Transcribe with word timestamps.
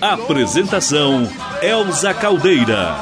Apresentação 0.00 1.26
Elza 1.62 2.12
Caldeira. 2.12 2.94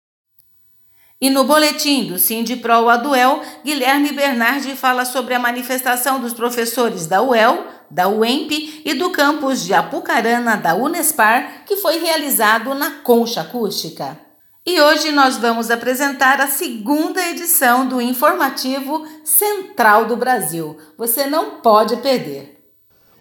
E 1.20 1.31
no 1.31 1.45
boletim 1.45 2.07
do 2.07 2.19
Sindipro 2.19 2.89
Aduel, 2.89 3.42
Guilherme 3.64 4.12
Bernardi 4.12 4.75
fala 4.75 5.05
sobre 5.05 5.34
a 5.34 5.39
manifestação 5.39 6.20
dos 6.20 6.35
professores 6.35 7.07
da 7.07 7.23
UEL, 7.23 7.64
da 7.91 8.08
UEMP 8.08 8.83
e 8.85 8.95
do 8.95 9.11
campus 9.11 9.64
de 9.64 9.74
Apucarana 9.74 10.57
da 10.57 10.74
Unespar, 10.74 11.64
que 11.67 11.77
foi 11.77 11.98
realizado 11.98 12.74
na 12.74 13.02
Concha 13.02 13.42
Acústica. 13.42 14.19
E 14.67 14.80
hoje 14.80 15.13
nós 15.13 15.36
vamos 15.36 15.70
apresentar 15.70 16.41
a 16.41 16.48
segunda 16.48 17.24
edição 17.29 17.86
do 17.86 18.01
informativo 18.01 19.07
Central 19.24 20.07
do 20.07 20.17
Brasil. 20.17 20.77
Você 20.98 21.27
não 21.27 21.61
pode 21.61 21.97
perder. 21.98 22.57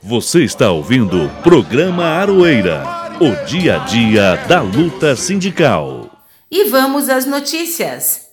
Você 0.02 0.44
está 0.44 0.72
ouvindo 0.72 1.26
o 1.26 1.30
programa 1.44 2.04
Aroeira. 2.06 2.84
O 3.20 3.46
dia 3.46 3.76
a 3.76 3.86
dia 3.86 4.36
da 4.48 4.62
luta 4.62 5.16
sindical. 5.16 6.10
E 6.50 6.66
vamos 6.66 7.10
às 7.10 7.26
notícias. 7.26 8.25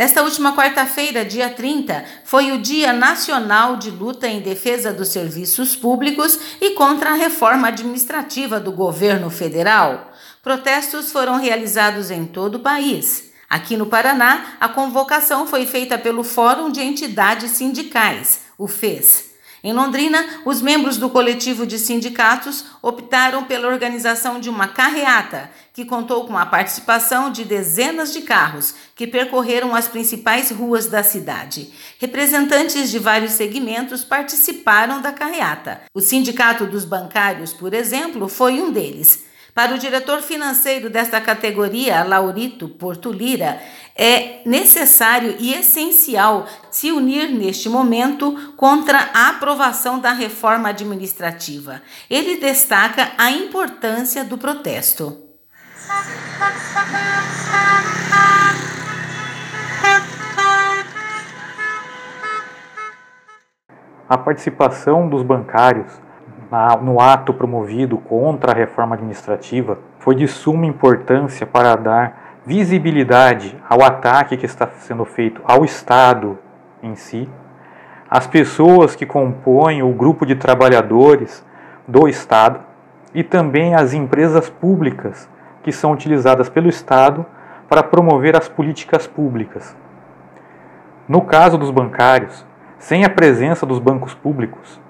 Nesta 0.00 0.22
última 0.22 0.56
quarta-feira, 0.56 1.26
dia 1.26 1.50
30, 1.50 2.06
foi 2.24 2.52
o 2.52 2.58
Dia 2.62 2.90
Nacional 2.90 3.76
de 3.76 3.90
Luta 3.90 4.26
em 4.26 4.40
Defesa 4.40 4.94
dos 4.94 5.08
Serviços 5.08 5.76
Públicos 5.76 6.40
e 6.58 6.70
contra 6.70 7.10
a 7.10 7.14
reforma 7.14 7.68
administrativa 7.68 8.58
do 8.58 8.72
governo 8.72 9.28
federal. 9.28 10.10
Protestos 10.42 11.12
foram 11.12 11.36
realizados 11.36 12.10
em 12.10 12.24
todo 12.24 12.54
o 12.54 12.60
país. 12.60 13.30
Aqui 13.46 13.76
no 13.76 13.84
Paraná, 13.84 14.56
a 14.58 14.70
convocação 14.70 15.46
foi 15.46 15.66
feita 15.66 15.98
pelo 15.98 16.24
Fórum 16.24 16.70
de 16.70 16.80
Entidades 16.80 17.50
Sindicais, 17.50 18.44
o 18.56 18.66
FES. 18.66 19.29
Em 19.62 19.74
Londrina, 19.74 20.24
os 20.46 20.62
membros 20.62 20.96
do 20.96 21.10
coletivo 21.10 21.66
de 21.66 21.78
sindicatos 21.78 22.64
optaram 22.80 23.44
pela 23.44 23.68
organização 23.68 24.40
de 24.40 24.48
uma 24.48 24.68
carreata, 24.68 25.50
que 25.74 25.84
contou 25.84 26.26
com 26.26 26.36
a 26.36 26.46
participação 26.46 27.30
de 27.30 27.44
dezenas 27.44 28.12
de 28.12 28.22
carros 28.22 28.74
que 28.96 29.06
percorreram 29.06 29.74
as 29.74 29.86
principais 29.86 30.50
ruas 30.50 30.86
da 30.86 31.02
cidade. 31.02 31.70
Representantes 31.98 32.90
de 32.90 32.98
vários 32.98 33.32
segmentos 33.32 34.02
participaram 34.02 35.02
da 35.02 35.12
carreata. 35.12 35.82
O 35.94 36.00
Sindicato 36.00 36.66
dos 36.66 36.86
Bancários, 36.86 37.52
por 37.52 37.74
exemplo, 37.74 38.28
foi 38.28 38.62
um 38.62 38.72
deles. 38.72 39.24
Para 39.54 39.74
o 39.74 39.78
diretor 39.78 40.22
financeiro 40.22 40.88
desta 40.88 41.20
categoria, 41.20 42.04
Laurito 42.04 42.68
Portulira, 42.68 43.60
é 44.02 44.40
necessário 44.46 45.36
e 45.38 45.52
essencial 45.52 46.46
se 46.70 46.90
unir 46.90 47.28
neste 47.28 47.68
momento 47.68 48.54
contra 48.56 49.10
a 49.12 49.28
aprovação 49.28 49.98
da 49.98 50.10
reforma 50.10 50.70
administrativa. 50.70 51.82
Ele 52.08 52.40
destaca 52.40 53.10
a 53.18 53.30
importância 53.30 54.24
do 54.24 54.38
protesto. 54.38 55.18
A 64.08 64.16
participação 64.16 65.10
dos 65.10 65.22
bancários 65.22 65.92
no 66.82 67.00
ato 67.00 67.34
promovido 67.34 67.98
contra 67.98 68.52
a 68.52 68.54
reforma 68.54 68.94
administrativa 68.94 69.78
foi 69.98 70.14
de 70.14 70.26
suma 70.26 70.64
importância 70.64 71.46
para 71.46 71.76
dar 71.76 72.19
visibilidade 72.44 73.56
ao 73.68 73.82
ataque 73.82 74.36
que 74.36 74.46
está 74.46 74.66
sendo 74.78 75.04
feito 75.04 75.40
ao 75.44 75.64
Estado 75.64 76.38
em 76.82 76.94
si, 76.94 77.28
às 78.08 78.26
pessoas 78.26 78.96
que 78.96 79.06
compõem 79.06 79.82
o 79.82 79.92
grupo 79.92 80.24
de 80.24 80.34
trabalhadores 80.34 81.44
do 81.86 82.08
Estado 82.08 82.60
e 83.14 83.22
também 83.22 83.74
às 83.74 83.92
empresas 83.92 84.48
públicas 84.48 85.28
que 85.62 85.70
são 85.70 85.92
utilizadas 85.92 86.48
pelo 86.48 86.68
Estado 86.68 87.26
para 87.68 87.82
promover 87.82 88.36
as 88.36 88.48
políticas 88.48 89.06
públicas. 89.06 89.76
No 91.08 91.22
caso 91.22 91.58
dos 91.58 91.70
bancários, 91.70 92.44
sem 92.78 93.04
a 93.04 93.10
presença 93.10 93.66
dos 93.66 93.78
bancos 93.78 94.14
públicos, 94.14 94.80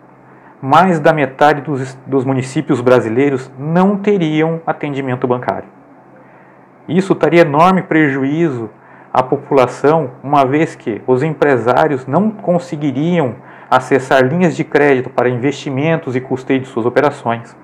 mais 0.63 1.01
da 1.01 1.13
metade 1.13 1.63
dos, 1.63 1.95
dos 2.07 2.25
municípios 2.25 2.81
brasileiros 2.81 3.51
não 3.59 3.97
teriam 3.97 4.61
atendimento 4.67 5.27
bancário. 5.27 5.80
Isso 6.91 7.15
traria 7.15 7.43
enorme 7.43 7.83
prejuízo 7.83 8.69
à 9.13 9.23
população, 9.23 10.11
uma 10.25 10.45
vez 10.45 10.75
que 10.75 11.01
os 11.07 11.23
empresários 11.23 12.05
não 12.05 12.33
conseguiriam 12.33 13.37
acessar 13.71 14.25
linhas 14.27 14.57
de 14.57 14.65
crédito 14.65 15.09
para 15.09 15.29
investimentos 15.29 16.17
e 16.17 16.21
custeio 16.21 16.59
de 16.59 16.67
suas 16.67 16.85
operações. 16.85 17.57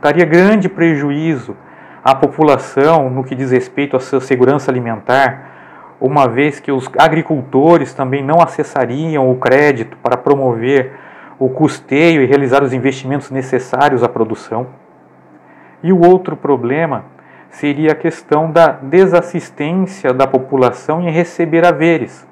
Traria 0.00 0.24
grande 0.24 0.68
prejuízo 0.68 1.56
à 2.04 2.14
população 2.14 3.10
no 3.10 3.24
que 3.24 3.34
diz 3.34 3.50
respeito 3.50 3.96
à 3.96 4.00
sua 4.00 4.20
segurança 4.20 4.70
alimentar, 4.70 5.96
uma 6.00 6.28
vez 6.28 6.60
que 6.60 6.70
os 6.70 6.88
agricultores 6.96 7.92
também 7.92 8.22
não 8.22 8.40
acessariam 8.40 9.28
o 9.28 9.38
crédito 9.38 9.96
para 9.96 10.16
promover 10.16 10.92
o 11.36 11.48
custeio 11.48 12.22
e 12.22 12.26
realizar 12.26 12.62
os 12.62 12.72
investimentos 12.72 13.28
necessários 13.28 14.04
à 14.04 14.08
produção. 14.08 14.68
E 15.82 15.92
o 15.92 16.00
outro 16.00 16.36
problema 16.36 17.06
seria 17.52 17.92
a 17.92 17.94
questão 17.94 18.50
da 18.50 18.68
desassistência 18.68 20.12
da 20.12 20.26
população 20.26 21.02
em 21.02 21.10
receber 21.10 21.64
haveres, 21.66 22.26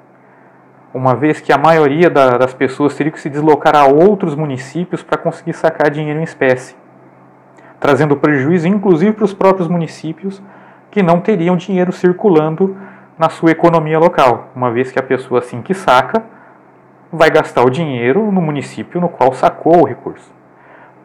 uma 0.93 1.15
vez 1.15 1.39
que 1.39 1.53
a 1.53 1.57
maioria 1.57 2.09
da, 2.09 2.37
das 2.39 2.53
pessoas 2.53 2.95
teria 2.95 3.11
que 3.11 3.21
se 3.21 3.29
deslocar 3.29 3.75
a 3.75 3.85
outros 3.85 4.35
municípios 4.35 5.03
para 5.03 5.17
conseguir 5.17 5.53
sacar 5.53 5.89
dinheiro 5.89 6.19
em 6.19 6.23
espécie. 6.23 6.75
trazendo 7.79 8.15
prejuízo 8.17 8.67
inclusive 8.67 9.13
para 9.13 9.25
os 9.25 9.33
próprios 9.33 9.67
municípios 9.67 10.41
que 10.89 11.01
não 11.01 11.19
teriam 11.21 11.55
dinheiro 11.55 11.91
circulando 11.91 12.75
na 13.17 13.29
sua 13.29 13.51
economia 13.51 13.99
local, 13.99 14.49
uma 14.55 14.71
vez 14.71 14.91
que 14.91 14.99
a 14.99 15.03
pessoa 15.03 15.39
assim 15.39 15.61
que 15.61 15.73
saca 15.73 16.23
vai 17.11 17.29
gastar 17.29 17.63
o 17.63 17.69
dinheiro 17.69 18.31
no 18.31 18.41
município 18.41 18.99
no 18.99 19.07
qual 19.07 19.33
sacou 19.33 19.81
o 19.81 19.85
recurso. 19.85 20.31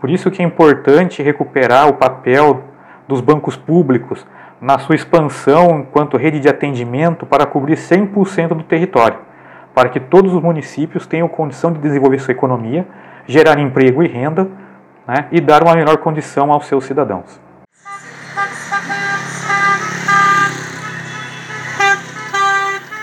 Por 0.01 0.11
isso 0.11 0.31
que 0.31 0.43
é 0.43 0.45
importante 0.45 1.23
recuperar 1.23 1.89
o 1.89 1.95
papel 1.95 2.62
dos 3.08 3.20
bancos 3.20 3.56
públicos 3.56 4.26
na 4.61 4.79
sua 4.79 4.94
expansão 4.94 5.81
enquanto 5.81 6.17
rede 6.17 6.41
de 6.41 6.49
atendimento 6.49 7.26
para 7.26 7.47
cobrir 7.47 7.76
100% 7.76 8.49
do 8.49 8.62
território, 8.62 9.19
para 9.75 9.88
que 9.88 10.00
todos 10.00 10.32
os 10.32 10.43
municípios 10.43 11.06
tenham 11.06 11.29
condição 11.29 11.73
de 11.73 11.79
desenvolver 11.79 12.19
sua 12.19 12.32
economia, 12.32 12.87
gerar 13.26 13.58
emprego 13.58 14.03
e 14.03 14.08
renda 14.08 14.49
né, 15.06 15.26
e 15.31 15.41
dar 15.41 15.62
uma 15.62 15.75
melhor 15.75 15.99
condição 15.99 16.53
aos 16.53 16.67
seus 16.67 16.85
cidadãos. 16.85 17.41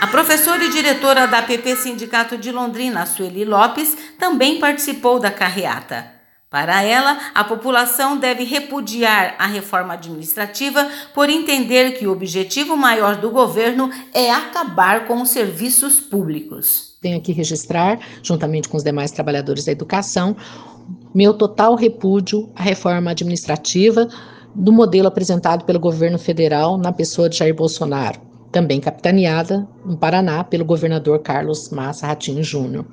A 0.00 0.06
professora 0.08 0.62
e 0.62 0.70
diretora 0.70 1.26
da 1.26 1.42
PP 1.42 1.76
Sindicato 1.76 2.36
de 2.36 2.52
Londrina, 2.52 3.06
Sueli 3.06 3.44
Lopes, 3.44 3.96
também 4.18 4.60
participou 4.60 5.18
da 5.18 5.30
carreata. 5.30 6.14
Para 6.54 6.84
ela, 6.84 7.18
a 7.34 7.42
população 7.42 8.16
deve 8.16 8.44
repudiar 8.44 9.34
a 9.40 9.46
reforma 9.48 9.94
administrativa 9.94 10.88
por 11.12 11.28
entender 11.28 11.98
que 11.98 12.06
o 12.06 12.12
objetivo 12.12 12.76
maior 12.76 13.16
do 13.16 13.28
governo 13.28 13.90
é 14.14 14.30
acabar 14.30 15.04
com 15.04 15.20
os 15.20 15.30
serviços 15.30 15.98
públicos. 15.98 16.96
Tenho 17.02 17.20
que 17.20 17.32
registrar, 17.32 17.98
juntamente 18.22 18.68
com 18.68 18.76
os 18.76 18.84
demais 18.84 19.10
trabalhadores 19.10 19.64
da 19.64 19.72
educação, 19.72 20.36
meu 21.12 21.34
total 21.34 21.74
repúdio 21.74 22.48
à 22.54 22.62
reforma 22.62 23.10
administrativa 23.10 24.06
do 24.54 24.72
modelo 24.72 25.08
apresentado 25.08 25.64
pelo 25.64 25.80
governo 25.80 26.20
federal 26.20 26.78
na 26.78 26.92
pessoa 26.92 27.28
de 27.28 27.36
Jair 27.36 27.52
Bolsonaro, 27.52 28.20
também 28.52 28.78
capitaneada 28.80 29.66
no 29.84 29.96
Paraná 29.96 30.44
pelo 30.44 30.64
governador 30.64 31.18
Carlos 31.18 31.70
Massa 31.70 32.06
Ratinho 32.06 32.44
Júnior, 32.44 32.86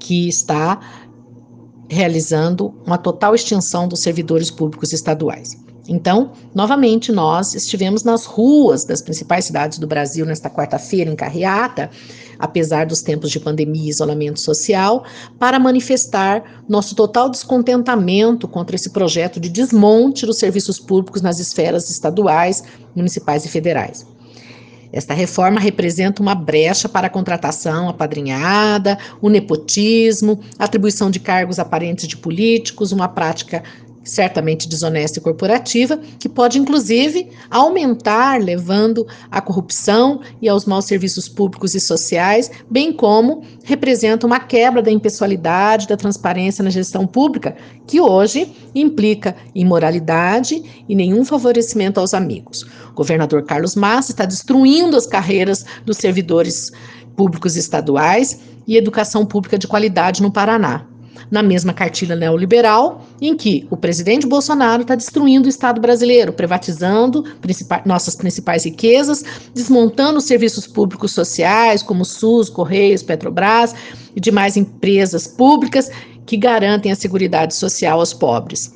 que 0.00 0.28
está 0.28 0.80
realizando 1.88 2.74
uma 2.86 2.98
total 2.98 3.34
extinção 3.34 3.86
dos 3.88 4.00
servidores 4.00 4.50
públicos 4.50 4.92
estaduais. 4.92 5.56
Então, 5.86 6.32
novamente, 6.54 7.12
nós 7.12 7.54
estivemos 7.54 8.02
nas 8.04 8.24
ruas 8.24 8.84
das 8.84 9.02
principais 9.02 9.44
cidades 9.44 9.78
do 9.78 9.86
Brasil 9.86 10.24
nesta 10.24 10.48
quarta-feira, 10.48 11.10
em 11.10 11.16
carreata, 11.16 11.90
apesar 12.38 12.86
dos 12.86 13.02
tempos 13.02 13.30
de 13.30 13.38
pandemia 13.38 13.86
e 13.86 13.90
isolamento 13.90 14.40
social, 14.40 15.04
para 15.38 15.58
manifestar 15.58 16.62
nosso 16.68 16.94
total 16.94 17.28
descontentamento 17.28 18.48
contra 18.48 18.76
esse 18.76 18.90
projeto 18.90 19.38
de 19.38 19.50
desmonte 19.50 20.24
dos 20.24 20.38
serviços 20.38 20.78
públicos 20.78 21.20
nas 21.20 21.38
esferas 21.38 21.90
estaduais, 21.90 22.62
municipais 22.94 23.44
e 23.44 23.48
federais. 23.48 24.13
Esta 24.94 25.12
reforma 25.12 25.58
representa 25.58 26.22
uma 26.22 26.36
brecha 26.36 26.88
para 26.88 27.08
a 27.08 27.10
contratação 27.10 27.88
apadrinhada, 27.88 28.96
o 29.20 29.28
nepotismo, 29.28 30.38
atribuição 30.56 31.10
de 31.10 31.18
cargos 31.18 31.58
aparentes 31.58 32.06
de 32.06 32.16
políticos, 32.16 32.92
uma 32.92 33.08
prática 33.08 33.64
certamente 34.04 34.68
desonesta 34.68 35.18
e 35.18 35.22
corporativa, 35.22 35.98
que 36.18 36.28
pode 36.28 36.58
inclusive 36.58 37.28
aumentar, 37.50 38.40
levando 38.40 39.06
à 39.30 39.40
corrupção 39.40 40.20
e 40.40 40.48
aos 40.48 40.66
maus 40.66 40.84
serviços 40.84 41.28
públicos 41.28 41.74
e 41.74 41.80
sociais, 41.80 42.50
bem 42.70 42.92
como 42.92 43.42
representa 43.64 44.26
uma 44.26 44.38
quebra 44.38 44.82
da 44.82 44.90
impessoalidade, 44.90 45.88
da 45.88 45.96
transparência 45.96 46.62
na 46.62 46.70
gestão 46.70 47.06
pública, 47.06 47.56
que 47.86 48.00
hoje 48.00 48.52
implica 48.74 49.34
imoralidade 49.54 50.62
e 50.88 50.94
nenhum 50.94 51.24
favorecimento 51.24 51.98
aos 51.98 52.12
amigos. 52.12 52.62
O 52.90 52.94
governador 52.94 53.44
Carlos 53.44 53.74
Massa 53.74 54.12
está 54.12 54.24
destruindo 54.24 54.96
as 54.96 55.06
carreiras 55.06 55.64
dos 55.84 55.96
servidores 55.96 56.70
públicos 57.16 57.56
estaduais 57.56 58.40
e 58.66 58.76
educação 58.76 59.24
pública 59.24 59.56
de 59.56 59.66
qualidade 59.66 60.22
no 60.22 60.32
Paraná 60.32 60.86
na 61.30 61.42
mesma 61.42 61.72
cartilha 61.72 62.16
neoliberal, 62.16 63.06
em 63.20 63.36
que 63.36 63.66
o 63.70 63.76
presidente 63.76 64.26
Bolsonaro 64.26 64.82
está 64.82 64.94
destruindo 64.94 65.46
o 65.46 65.48
Estado 65.48 65.80
brasileiro, 65.80 66.32
privatizando 66.32 67.24
nossas 67.84 68.14
principais 68.14 68.64
riquezas, 68.64 69.24
desmontando 69.54 70.18
os 70.18 70.24
serviços 70.24 70.66
públicos 70.66 71.12
sociais, 71.12 71.82
como 71.82 72.04
SUS, 72.04 72.48
Correios, 72.48 73.02
Petrobras 73.02 73.74
e 74.14 74.20
demais 74.20 74.56
empresas 74.56 75.26
públicas 75.26 75.90
que 76.26 76.36
garantem 76.36 76.90
a 76.90 76.96
segurança 76.96 77.50
social 77.50 78.00
aos 78.00 78.14
pobres. 78.14 78.72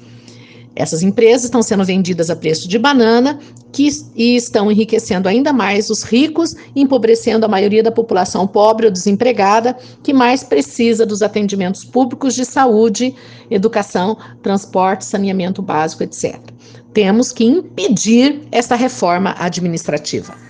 Essas 0.78 1.02
empresas 1.02 1.44
estão 1.44 1.60
sendo 1.60 1.84
vendidas 1.84 2.30
a 2.30 2.36
preço 2.36 2.68
de 2.68 2.78
banana 2.78 3.40
que, 3.72 3.88
e 4.14 4.36
estão 4.36 4.70
enriquecendo 4.70 5.28
ainda 5.28 5.52
mais 5.52 5.90
os 5.90 6.04
ricos 6.04 6.54
empobrecendo 6.74 7.44
a 7.44 7.48
maioria 7.48 7.82
da 7.82 7.90
população 7.90 8.46
pobre 8.46 8.86
ou 8.86 8.92
desempregada 8.92 9.76
que 10.04 10.12
mais 10.12 10.44
precisa 10.44 11.04
dos 11.04 11.20
atendimentos 11.20 11.84
públicos 11.84 12.32
de 12.32 12.44
saúde, 12.44 13.12
educação, 13.50 14.16
transporte, 14.40 15.04
saneamento 15.04 15.60
básico, 15.60 16.04
etc. 16.04 16.38
Temos 16.94 17.32
que 17.32 17.44
impedir 17.44 18.42
essa 18.52 18.76
reforma 18.76 19.34
administrativa. 19.36 20.47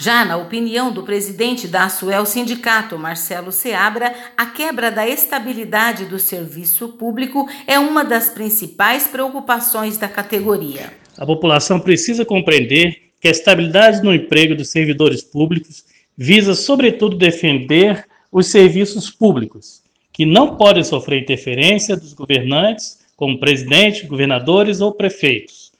Já 0.00 0.24
na 0.24 0.36
opinião 0.36 0.92
do 0.92 1.02
presidente 1.02 1.66
da 1.66 1.82
Asuel 1.82 2.24
Sindicato, 2.24 2.96
Marcelo 2.96 3.50
Seabra, 3.50 4.14
a 4.36 4.46
quebra 4.46 4.92
da 4.92 5.08
estabilidade 5.08 6.04
do 6.04 6.20
serviço 6.20 6.90
público 6.90 7.48
é 7.66 7.80
uma 7.80 8.04
das 8.04 8.28
principais 8.28 9.08
preocupações 9.08 9.98
da 9.98 10.06
categoria. 10.06 10.92
A 11.16 11.26
população 11.26 11.80
precisa 11.80 12.24
compreender 12.24 13.10
que 13.20 13.26
a 13.26 13.32
estabilidade 13.32 14.00
no 14.00 14.14
emprego 14.14 14.54
dos 14.54 14.68
servidores 14.68 15.20
públicos 15.20 15.84
visa, 16.16 16.54
sobretudo, 16.54 17.16
defender 17.16 18.06
os 18.30 18.46
serviços 18.46 19.10
públicos, 19.10 19.82
que 20.12 20.24
não 20.24 20.54
podem 20.54 20.84
sofrer 20.84 21.22
interferência 21.22 21.96
dos 21.96 22.12
governantes, 22.12 23.00
como 23.16 23.40
presidente, 23.40 24.06
governadores 24.06 24.80
ou 24.80 24.92
prefeitos. 24.92 25.72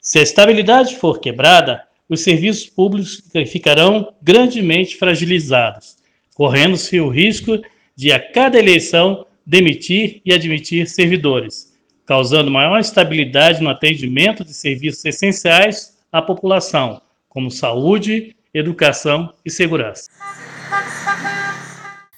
Se 0.00 0.18
a 0.18 0.22
estabilidade 0.22 0.96
for 0.96 1.20
quebrada, 1.20 1.85
os 2.08 2.22
serviços 2.22 2.66
públicos 2.66 3.22
ficarão 3.46 4.12
grandemente 4.22 4.96
fragilizados, 4.96 5.96
correndo-se 6.34 7.00
o 7.00 7.08
risco 7.08 7.60
de, 7.96 8.12
a 8.12 8.20
cada 8.20 8.58
eleição, 8.58 9.26
demitir 9.44 10.20
e 10.24 10.32
admitir 10.32 10.86
servidores, 10.88 11.72
causando 12.04 12.50
maior 12.50 12.78
instabilidade 12.78 13.62
no 13.62 13.70
atendimento 13.70 14.44
de 14.44 14.54
serviços 14.54 15.04
essenciais 15.04 15.96
à 16.12 16.22
população, 16.22 17.00
como 17.28 17.50
saúde, 17.50 18.34
educação 18.54 19.32
e 19.44 19.50
segurança. 19.50 20.06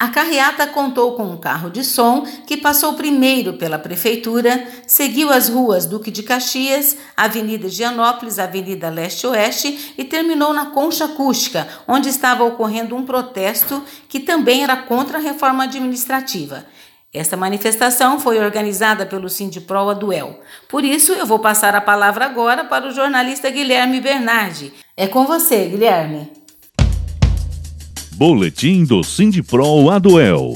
A 0.01 0.07
carreata 0.07 0.65
contou 0.65 1.17
com 1.17 1.25
um 1.25 1.37
carro 1.37 1.71
de 1.71 1.83
som 1.83 2.23
que 2.47 2.57
passou 2.57 2.93
primeiro 2.93 3.55
pela 3.55 3.81
prefeitura, 3.81 4.65
seguiu 4.87 5.29
as 5.29 5.49
ruas 5.49 5.87
Duque 5.87 6.09
de 6.09 6.23
Caxias, 6.23 6.97
Avenida 7.17 7.69
Gianópolis, 7.69 8.39
Avenida 8.39 8.91
Leste-Oeste 8.91 9.95
e 9.99 10.05
terminou 10.05 10.53
na 10.53 10.67
Concha 10.67 11.07
Acústica, 11.07 11.67
onde 11.89 12.09
estava 12.09 12.45
ocorrendo 12.45 12.95
um 12.95 13.05
protesto 13.05 13.83
que 14.09 14.21
também 14.21 14.63
era 14.63 14.77
contra 14.77 15.19
a 15.19 15.21
reforma 15.21 15.65
administrativa. 15.65 16.65
Esta 17.13 17.37
manifestação 17.37 18.21
foi 18.21 18.39
organizada 18.39 19.05
pelo 19.05 19.29
Sindipro 19.29 19.89
Aduel. 19.89 20.39
Por 20.69 20.85
isso, 20.85 21.13
eu 21.13 21.27
vou 21.27 21.41
passar 21.41 21.75
a 21.75 21.81
palavra 21.81 22.25
agora 22.25 22.63
para 22.63 22.87
o 22.87 22.93
jornalista 22.93 23.51
Guilherme 23.51 24.01
Bernardi. 24.01 24.73
É 24.97 25.09
com 25.09 25.25
você, 25.25 25.65
Guilherme. 25.65 26.38
Boletim 28.19 28.83
do 28.83 29.05
Sindipro 29.05 29.89
Aduel. 29.91 30.53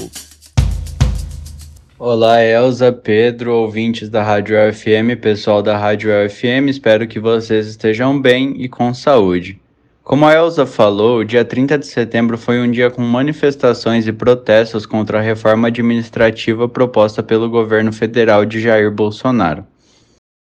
Olá, 1.97 2.43
Elza, 2.43 2.91
Pedro, 2.91 3.53
ouvintes 3.53 4.09
da 4.09 4.21
Rádio 4.21 4.57
FM, 4.73 5.17
pessoal 5.21 5.63
da 5.63 5.77
Rádio 5.77 6.11
FM, 6.29 6.67
espero 6.67 7.07
que 7.07 7.21
vocês 7.21 7.67
estejam 7.67 8.19
bem 8.19 8.61
e 8.61 8.67
com 8.67 8.93
saúde. 8.93 9.61
Como 10.03 10.25
a 10.25 10.33
Elza 10.33 10.65
falou, 10.65 11.19
o 11.19 11.23
dia 11.23 11.45
30 11.45 11.77
de 11.77 11.87
setembro 11.87 12.37
foi 12.37 12.59
um 12.59 12.69
dia 12.69 12.91
com 12.91 13.01
manifestações 13.01 14.05
e 14.07 14.11
protestos 14.11 14.85
contra 14.85 15.19
a 15.19 15.21
reforma 15.21 15.69
administrativa 15.69 16.67
proposta 16.67 17.23
pelo 17.23 17.49
governo 17.49 17.93
federal 17.93 18.43
de 18.43 18.59
Jair 18.59 18.91
Bolsonaro. 18.91 19.65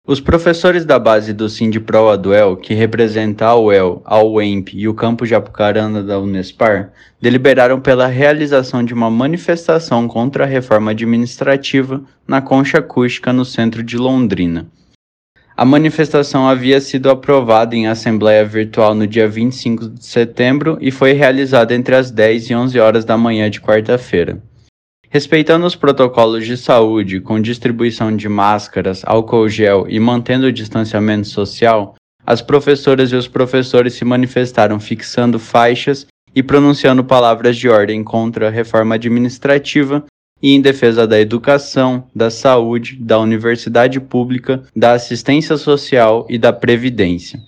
Os 0.06 0.20
professores 0.20 0.84
da 0.84 0.98
base 0.98 1.32
do 1.32 1.48
Sindipro 1.48 2.10
Aduel, 2.10 2.58
que 2.58 2.74
representa 2.74 3.46
a 3.46 3.58
UEL, 3.58 4.02
a 4.04 4.22
UEMP 4.22 4.74
e 4.74 4.86
o 4.86 4.92
campo 4.92 5.26
de 5.26 5.34
Apucarana 5.34 6.02
da 6.02 6.18
Unespar, 6.18 6.92
deliberaram 7.18 7.80
pela 7.80 8.06
realização 8.06 8.84
de 8.84 8.92
uma 8.92 9.10
manifestação 9.10 10.06
contra 10.06 10.44
a 10.44 10.46
reforma 10.46 10.90
administrativa 10.90 12.02
na 12.28 12.42
concha 12.42 12.80
acústica 12.80 13.32
no 13.32 13.46
centro 13.46 13.82
de 13.82 13.96
Londrina. 13.96 14.66
A 15.56 15.64
manifestação 15.64 16.46
havia 16.46 16.82
sido 16.82 17.08
aprovada 17.08 17.74
em 17.74 17.86
assembleia 17.86 18.44
virtual 18.44 18.94
no 18.94 19.06
dia 19.06 19.26
25 19.26 19.88
de 19.88 20.04
setembro 20.04 20.76
e 20.82 20.90
foi 20.90 21.12
realizada 21.12 21.74
entre 21.74 21.94
as 21.94 22.10
10 22.10 22.50
e 22.50 22.54
11 22.54 22.78
horas 22.78 23.06
da 23.06 23.16
manhã 23.16 23.48
de 23.48 23.58
quarta-feira. 23.58 24.38
Respeitando 25.14 25.64
os 25.64 25.76
protocolos 25.76 26.44
de 26.44 26.56
saúde, 26.56 27.20
com 27.20 27.40
distribuição 27.40 28.16
de 28.16 28.28
máscaras, 28.28 29.02
álcool 29.06 29.48
gel 29.48 29.86
e 29.88 30.00
mantendo 30.00 30.46
o 30.46 30.52
distanciamento 30.52 31.28
social, 31.28 31.94
as 32.26 32.42
professoras 32.42 33.12
e 33.12 33.14
os 33.14 33.28
professores 33.28 33.94
se 33.94 34.04
manifestaram 34.04 34.80
fixando 34.80 35.38
faixas 35.38 36.04
e 36.34 36.42
pronunciando 36.42 37.04
palavras 37.04 37.56
de 37.56 37.68
ordem 37.68 38.02
contra 38.02 38.48
a 38.48 38.50
reforma 38.50 38.96
administrativa 38.96 40.04
e 40.42 40.52
em 40.52 40.60
defesa 40.60 41.06
da 41.06 41.20
educação, 41.20 42.08
da 42.12 42.28
saúde, 42.28 42.96
da 42.96 43.16
universidade 43.20 44.00
pública, 44.00 44.64
da 44.74 44.94
assistência 44.94 45.56
social 45.56 46.26
e 46.28 46.36
da 46.36 46.52
previdência. 46.52 47.38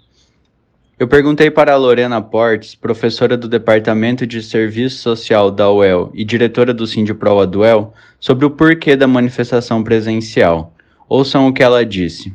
Eu 0.98 1.06
perguntei 1.06 1.50
para 1.50 1.74
a 1.74 1.76
Lorena 1.76 2.22
Portes, 2.22 2.74
professora 2.74 3.36
do 3.36 3.46
Departamento 3.46 4.26
de 4.26 4.42
Serviço 4.42 4.96
Social 5.02 5.50
da 5.50 5.70
UEL 5.70 6.10
e 6.14 6.24
diretora 6.24 6.72
do 6.72 6.86
Sindiproa 6.86 7.46
do 7.46 7.60
UEL, 7.60 7.92
sobre 8.18 8.46
o 8.46 8.50
porquê 8.50 8.96
da 8.96 9.06
manifestação 9.06 9.84
presencial. 9.84 10.72
Ouçam 11.06 11.46
o 11.46 11.52
que 11.52 11.62
ela 11.62 11.84
disse. 11.84 12.32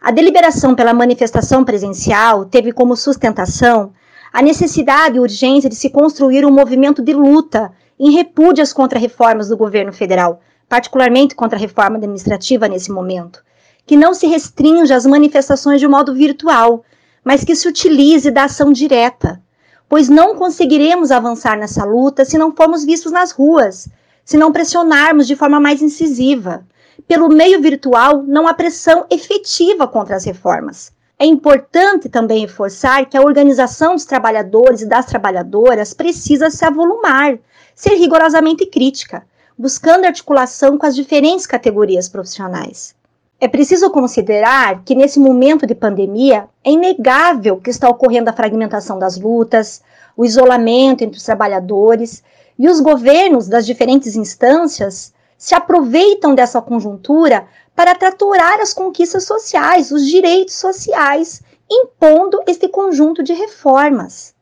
A 0.00 0.10
deliberação 0.10 0.74
pela 0.74 0.92
manifestação 0.92 1.64
presencial 1.64 2.44
teve 2.44 2.72
como 2.72 2.96
sustentação 2.96 3.92
a 4.32 4.42
necessidade 4.42 5.16
e 5.16 5.20
urgência 5.20 5.70
de 5.70 5.76
se 5.76 5.88
construir 5.88 6.44
um 6.44 6.50
movimento 6.50 7.00
de 7.00 7.12
luta 7.12 7.70
em 8.00 8.10
repúdio 8.10 8.64
às 8.64 8.72
contrarreformas 8.72 9.48
do 9.48 9.56
governo 9.56 9.92
federal, 9.92 10.40
particularmente 10.68 11.36
contra 11.36 11.56
a 11.56 11.60
reforma 11.60 11.98
administrativa 11.98 12.66
nesse 12.66 12.90
momento, 12.90 13.44
que 13.86 13.96
não 13.96 14.12
se 14.12 14.26
restrinja 14.26 14.96
às 14.96 15.06
manifestações 15.06 15.78
de 15.78 15.86
modo 15.86 16.12
virtual, 16.12 16.84
mas 17.26 17.42
que 17.42 17.56
se 17.56 17.66
utilize 17.66 18.30
da 18.30 18.44
ação 18.44 18.72
direta, 18.72 19.42
pois 19.88 20.08
não 20.08 20.36
conseguiremos 20.36 21.10
avançar 21.10 21.58
nessa 21.58 21.84
luta 21.84 22.24
se 22.24 22.38
não 22.38 22.54
formos 22.54 22.84
vistos 22.84 23.10
nas 23.10 23.32
ruas, 23.32 23.88
se 24.24 24.36
não 24.36 24.52
pressionarmos 24.52 25.26
de 25.26 25.34
forma 25.34 25.58
mais 25.58 25.82
incisiva. 25.82 26.64
Pelo 27.08 27.28
meio 27.28 27.60
virtual, 27.60 28.22
não 28.22 28.46
há 28.46 28.54
pressão 28.54 29.06
efetiva 29.10 29.88
contra 29.88 30.14
as 30.14 30.24
reformas. 30.24 30.92
É 31.18 31.26
importante 31.26 32.08
também 32.08 32.42
reforçar 32.42 33.06
que 33.06 33.16
a 33.16 33.22
organização 33.22 33.96
dos 33.96 34.04
trabalhadores 34.04 34.82
e 34.82 34.86
das 34.86 35.06
trabalhadoras 35.06 35.92
precisa 35.92 36.48
se 36.48 36.64
avolumar, 36.64 37.40
ser 37.74 37.96
rigorosamente 37.96 38.64
crítica, 38.66 39.26
buscando 39.58 40.04
articulação 40.04 40.78
com 40.78 40.86
as 40.86 40.94
diferentes 40.94 41.44
categorias 41.44 42.08
profissionais. 42.08 42.94
É 43.38 43.46
preciso 43.46 43.90
considerar 43.90 44.82
que 44.82 44.94
nesse 44.94 45.18
momento 45.20 45.66
de 45.66 45.74
pandemia 45.74 46.48
é 46.64 46.70
inegável 46.70 47.60
que 47.60 47.68
está 47.68 47.86
ocorrendo 47.86 48.30
a 48.30 48.32
fragmentação 48.32 48.98
das 48.98 49.18
lutas, 49.18 49.82
o 50.16 50.24
isolamento 50.24 51.04
entre 51.04 51.18
os 51.18 51.22
trabalhadores 51.22 52.24
e 52.58 52.66
os 52.66 52.80
governos 52.80 53.46
das 53.46 53.66
diferentes 53.66 54.16
instâncias 54.16 55.12
se 55.36 55.54
aproveitam 55.54 56.34
dessa 56.34 56.62
conjuntura 56.62 57.46
para 57.74 57.94
traturar 57.94 58.58
as 58.58 58.72
conquistas 58.72 59.24
sociais, 59.24 59.90
os 59.90 60.06
direitos 60.06 60.54
sociais, 60.54 61.42
impondo 61.70 62.40
este 62.46 62.68
conjunto 62.68 63.22
de 63.22 63.34
reformas. 63.34 64.34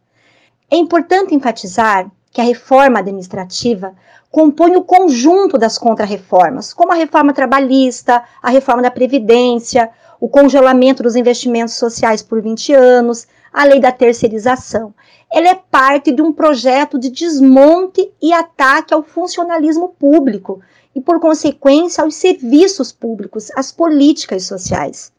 É 0.71 0.77
importante 0.77 1.35
enfatizar 1.35 2.09
que 2.31 2.41
a 2.41 2.45
reforma 2.45 3.01
administrativa 3.01 3.93
compõe 4.35 4.75
o 4.75 4.83
conjunto 4.83 5.57
das 5.57 5.79
contrarreformas, 5.79 6.75
como 6.75 6.91
a 6.91 6.97
reforma 6.97 7.33
trabalhista, 7.33 8.21
a 8.43 8.51
reforma 8.51 8.83
da 8.83 8.91
Previdência, 8.91 9.89
o 10.21 10.29
congelamento 10.29 11.05
dos 11.05 11.15
investimentos 11.15 11.75
sociais 11.75 12.21
por 12.21 12.43
20 12.43 12.73
anos, 12.73 13.29
a 13.53 13.63
lei 13.63 13.79
da 13.79 13.93
terceirização. 13.93 14.93
Ela 15.33 15.51
é 15.51 15.55
parte 15.55 16.11
de 16.11 16.21
um 16.21 16.33
projeto 16.33 16.99
de 16.99 17.11
desmonte 17.11 18.11
e 18.21 18.33
ataque 18.33 18.93
ao 18.93 19.05
funcionalismo 19.05 19.91
público 19.91 20.61
e, 20.97 21.01
por 21.01 21.21
consequência, 21.21 22.03
aos 22.03 22.17
serviços 22.17 22.91
públicos, 22.91 23.53
às 23.55 23.71
políticas 23.71 24.43
sociais. 24.43 25.13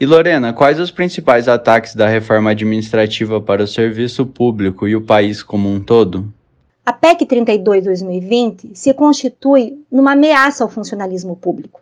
E 0.00 0.06
Lorena, 0.06 0.54
quais 0.54 0.80
os 0.80 0.90
principais 0.90 1.46
ataques 1.46 1.94
da 1.94 2.08
reforma 2.08 2.52
administrativa 2.52 3.38
para 3.38 3.64
o 3.64 3.68
serviço 3.68 4.24
público 4.24 4.88
e 4.88 4.96
o 4.96 5.02
país 5.02 5.42
como 5.42 5.68
um 5.68 5.78
todo? 5.78 6.32
A 6.84 6.92
PEC 6.92 7.26
32-2020 7.26 8.74
se 8.74 8.94
constitui 8.94 9.84
numa 9.90 10.12
ameaça 10.12 10.64
ao 10.64 10.70
funcionalismo 10.70 11.36
público, 11.36 11.80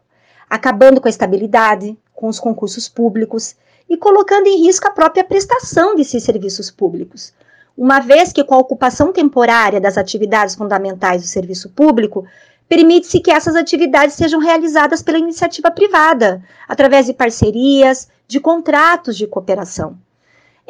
acabando 0.51 1.01
com 1.01 1.07
a 1.07 1.11
estabilidade, 1.11 1.97
com 2.13 2.27
os 2.29 2.41
concursos 2.41 2.89
públicos 2.89 3.55
e 3.89 3.97
colocando 3.97 4.49
em 4.49 4.65
risco 4.65 4.89
a 4.89 4.91
própria 4.91 5.25
prestação 5.25 5.95
desses 5.95 6.25
serviços 6.25 6.71
públicos, 6.71 7.33
uma 7.77 8.01
vez 8.01 8.33
que, 8.33 8.43
com 8.43 8.57
a 8.57 8.59
ocupação 8.59 9.13
temporária 9.13 9.81
das 9.81 9.97
atividades 9.97 10.57
fundamentais 10.57 11.23
do 11.23 11.29
serviço 11.29 11.71
público, 11.71 12.27
permite-se 12.69 13.21
que 13.21 13.31
essas 13.31 13.55
atividades 13.55 14.17
sejam 14.17 14.41
realizadas 14.41 15.01
pela 15.01 15.19
iniciativa 15.19 15.71
privada, 15.71 16.43
através 16.69 17.07
de 17.07 17.15
parcerias, 17.15 18.09
de 18.27 18.41
contratos 18.41 19.17
de 19.17 19.29
cooperação. 19.29 19.97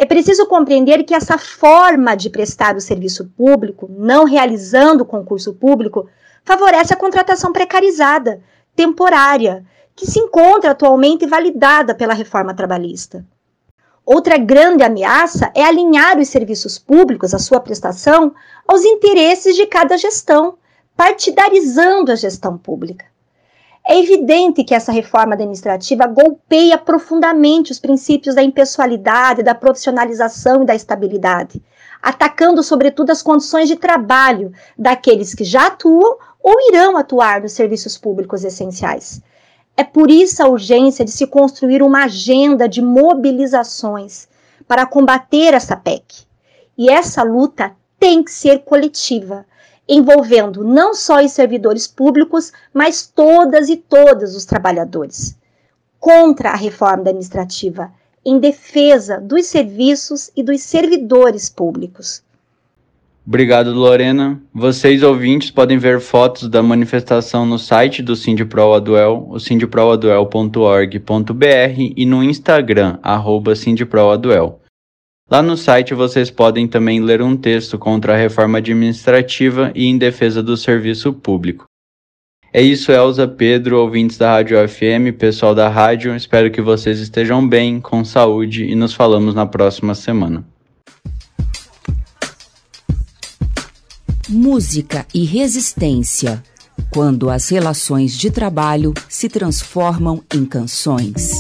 É 0.01 0.07
preciso 0.07 0.47
compreender 0.47 1.03
que 1.03 1.13
essa 1.13 1.37
forma 1.37 2.15
de 2.15 2.31
prestar 2.31 2.77
o 2.77 2.81
serviço 2.81 3.29
público, 3.37 3.91
não 3.91 4.25
realizando 4.25 5.03
o 5.03 5.05
concurso 5.05 5.53
público, 5.55 6.09
favorece 6.45 6.95
a 6.95 6.97
contratação 6.97 7.53
precarizada, 7.53 8.41
temporária, 8.77 9.67
que 9.97 10.07
se 10.07 10.21
encontra 10.21 10.71
atualmente 10.71 11.27
validada 11.27 11.97
pela 11.97 12.15
reforma 12.15 12.55
trabalhista. 12.55 13.27
Outra 14.07 14.39
grande 14.39 14.85
ameaça 14.85 15.51
é 15.53 15.65
alinhar 15.65 16.17
os 16.17 16.29
serviços 16.29 16.79
públicos, 16.79 17.35
a 17.35 17.41
sua 17.41 17.59
prestação, 17.59 18.33
aos 18.69 18.85
interesses 18.85 19.57
de 19.57 19.67
cada 19.67 19.99
gestão, 19.99 20.59
partidarizando 20.97 22.13
a 22.13 22.15
gestão 22.15 22.57
pública. 22.57 23.05
É 23.91 23.99
evidente 23.99 24.63
que 24.65 24.75
essa 24.75 24.93
reforma 24.93 25.33
administrativa 25.33 26.07
golpeia 26.07 26.77
profundamente 26.77 27.73
os 27.73 27.79
princípios 27.79 28.35
da 28.35 28.43
impessoalidade, 28.43 29.43
da 29.43 29.55
profissionalização 29.55 30.63
e 30.63 30.67
da 30.67 30.75
estabilidade, 30.75 31.63
atacando 32.03 32.63
sobretudo 32.63 33.09
as 33.09 33.23
condições 33.23 33.67
de 33.67 33.77
trabalho 33.77 34.53
daqueles 34.77 35.35
que 35.35 35.43
já 35.43 35.69
atuam 35.69 36.19
ou 36.39 36.69
irão 36.69 36.99
atuar 36.99 37.41
nos 37.41 37.53
serviços 37.53 37.97
públicos 37.97 38.45
essenciais. 38.45 39.23
É 39.75 39.83
por 39.83 40.11
isso 40.11 40.43
a 40.43 40.49
urgência 40.49 41.03
de 41.03 41.11
se 41.11 41.27
construir 41.27 41.83
uma 41.83 42.05
agenda 42.05 42.69
de 42.69 42.83
mobilizações 42.83 44.29
para 44.67 44.85
combater 44.85 45.55
essa 45.55 45.75
PEC. 45.75 46.27
E 46.77 46.91
essa 46.91 47.23
luta 47.23 47.75
tem 47.99 48.23
que 48.23 48.33
ser 48.33 48.65
coletiva 48.65 49.47
envolvendo 49.89 50.63
não 50.63 50.95
só 50.95 51.25
os 51.25 51.33
servidores 51.33 51.87
públicos, 51.87 52.53
mas 52.75 53.07
todas 53.07 53.69
e 53.69 53.77
todos 53.77 54.37
os 54.37 54.45
trabalhadores. 54.45 55.37
Contra 55.99 56.51
a 56.51 56.57
reforma 56.57 57.03
administrativa, 57.03 57.91
em 58.25 58.39
defesa 58.39 59.21
dos 59.21 59.47
serviços 59.47 60.31
e 60.37 60.43
dos 60.43 60.61
servidores 60.61 61.49
públicos. 61.49 62.23
Obrigado, 63.27 63.75
Lorena. 63.75 64.41
Vocês, 64.55 65.03
ouvintes, 65.03 65.51
podem 65.51 65.77
ver 65.77 66.01
fotos 66.01 66.49
da 66.49 66.63
manifestação 66.63 67.45
no 67.45 67.59
site 67.59 68.03
do 68.03 68.17
Sindproaduel, 68.17 69.27
o 69.29 69.39
sindproaduel.org.br 69.39 71.93
e 71.97 72.07
no 72.07 72.25
Instagram, 72.25 72.99
arroba. 73.03 73.53
Lá 75.31 75.43
no 75.43 75.59
site 75.59 75.93
vocês 75.93 76.31
podem 76.31 76.67
também 76.67 77.01
ler 77.01 77.21
um 77.21 77.37
texto 77.37 77.79
contra 77.79 78.15
a 78.15 78.17
reforma 78.17 78.59
administrativa 78.59 79.71
e 79.75 79.85
em 79.85 79.99
defesa 79.99 80.43
do 80.43 80.57
serviço 80.57 81.13
público. 81.13 81.67
É 82.51 82.63
isso, 82.63 82.91
Elza, 82.91 83.29
Pedro, 83.29 83.79
ouvintes 83.79 84.17
da 84.17 84.31
Rádio 84.31 84.57
FM, 84.67 85.15
pessoal 85.19 85.55
da 85.55 85.69
rádio. 85.69 86.17
Espero 86.17 86.51
que 86.51 86.63
vocês 86.63 86.99
estejam 86.99 87.47
bem, 87.47 87.79
com 87.79 88.03
saúde 88.07 88.65
e 88.65 88.75
nos 88.75 88.95
falamos 88.95 89.35
na 89.35 89.45
próxima 89.45 89.95
semana. 89.95 90.43
Música 94.31 95.07
e 95.15 95.25
resistência. 95.25 96.43
Quando 96.91 97.29
as 97.29 97.51
relações 97.51 98.17
de 98.17 98.31
trabalho 98.31 98.95
se 99.11 99.29
transformam 99.29 100.23
em 100.35 100.47
canções. 100.47 101.33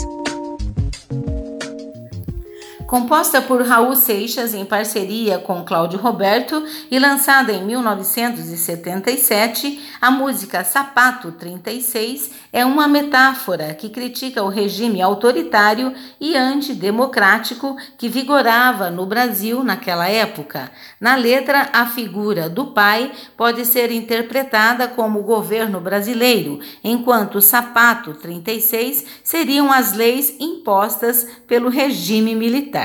Composta 2.88 3.40
por 3.42 3.61
Raul 3.61 3.95
Seixas 3.95 4.54
em 4.54 4.64
parceria 4.64 5.38
com 5.38 5.62
Cláudio 5.62 5.99
Roberto 5.99 6.64
e 6.90 6.99
lançada 6.99 7.52
em 7.52 7.62
1977, 7.62 9.78
a 10.00 10.11
música 10.11 10.64
Sapato 10.64 11.30
36 11.33 12.30
é 12.50 12.64
uma 12.64 12.88
metáfora 12.88 13.75
que 13.75 13.90
critica 13.90 14.42
o 14.42 14.49
regime 14.49 15.02
autoritário 15.02 15.92
e 16.18 16.35
antidemocrático 16.35 17.76
que 17.99 18.09
vigorava 18.09 18.90
no 18.90 19.04
Brasil 19.04 19.62
naquela 19.62 20.09
época. 20.09 20.71
Na 20.99 21.14
letra, 21.14 21.68
a 21.75 21.85
figura 21.85 22.49
do 22.49 22.68
pai 22.68 23.12
pode 23.37 23.66
ser 23.66 23.92
interpretada 23.92 24.88
como 24.88 25.18
o 25.18 25.25
governo 25.25 25.78
brasileiro, 25.78 26.59
enquanto 26.83 27.42
Sapato 27.42 28.14
36 28.14 29.04
seriam 29.23 29.71
as 29.71 29.92
leis 29.92 30.35
impostas 30.40 31.26
pelo 31.47 31.68
regime 31.68 32.35
militar. 32.35 32.77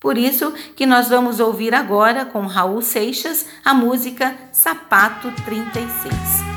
Por 0.00 0.16
isso 0.16 0.52
que 0.74 0.86
nós 0.86 1.08
vamos 1.10 1.38
ouvir 1.38 1.74
agora 1.74 2.24
com 2.24 2.46
Raul 2.46 2.80
Seixas 2.80 3.46
a 3.62 3.74
música 3.74 4.34
Sapato 4.50 5.30
36. 5.44 6.50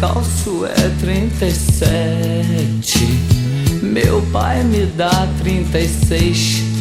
calço 0.00 0.66
é 0.66 0.90
37. 1.00 2.98
Meu 3.82 4.22
pai 4.32 4.62
me 4.62 4.86
dá 4.86 5.26
36. 5.38 6.75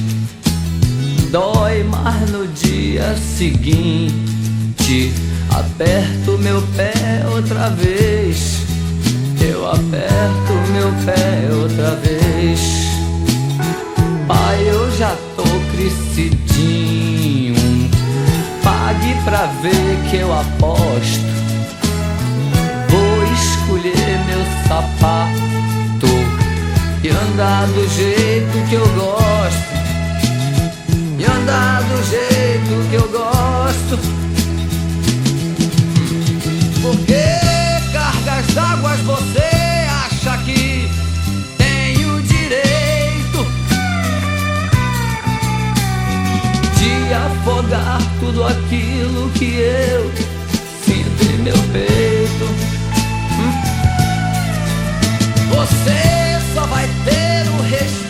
Dói 1.36 1.84
mais 1.84 2.32
no 2.32 2.48
dia 2.48 3.14
seguinte. 3.18 5.12
Aperto 5.50 6.38
meu 6.38 6.62
pé 6.78 6.94
outra 7.30 7.72
vez. 7.72 8.62
Eu 9.42 9.70
aperto 9.70 10.54
meu 10.72 10.94
pé 11.06 11.50
outra 11.54 11.96
vez. 11.96 12.62
Pai, 14.26 14.64
eu 14.66 14.90
já 14.98 15.14
tô 15.36 15.44
crescidinho. 15.74 17.56
Pague 18.64 19.14
pra 19.26 19.48
ver 19.62 20.10
que 20.10 20.16
eu 20.16 20.34
aposto. 20.34 21.26
Vou 22.88 23.24
escolher 23.34 24.22
meu 24.26 24.46
sapato 24.70 26.08
e 27.04 27.10
andar 27.10 27.68
do 27.68 27.86
jeito 27.90 28.70
que 28.70 28.76
eu 28.76 28.88
gosto. 28.94 29.75
Andar 31.28 31.82
do 31.84 32.04
jeito 32.04 32.90
que 32.90 32.96
eu 32.96 33.10
gosto. 33.10 34.00
Porque 36.82 37.24
cargas 37.92 38.54
d'águas 38.54 39.00
você 39.02 39.88
acha 39.90 40.38
que 40.44 40.90
tem 41.58 42.06
o 42.06 42.22
direito 42.22 43.46
de 46.78 47.14
afogar 47.14 48.02
tudo 48.20 48.44
aquilo 48.46 49.30
que 49.32 49.56
eu 49.56 50.12
sinto 50.86 51.24
em 51.24 51.38
meu 51.44 51.58
peito? 51.74 52.46
Você 55.50 56.54
só 56.54 56.66
vai 56.68 56.88
ter 57.06 57.50
o 57.50 57.62
respeito 57.64 58.05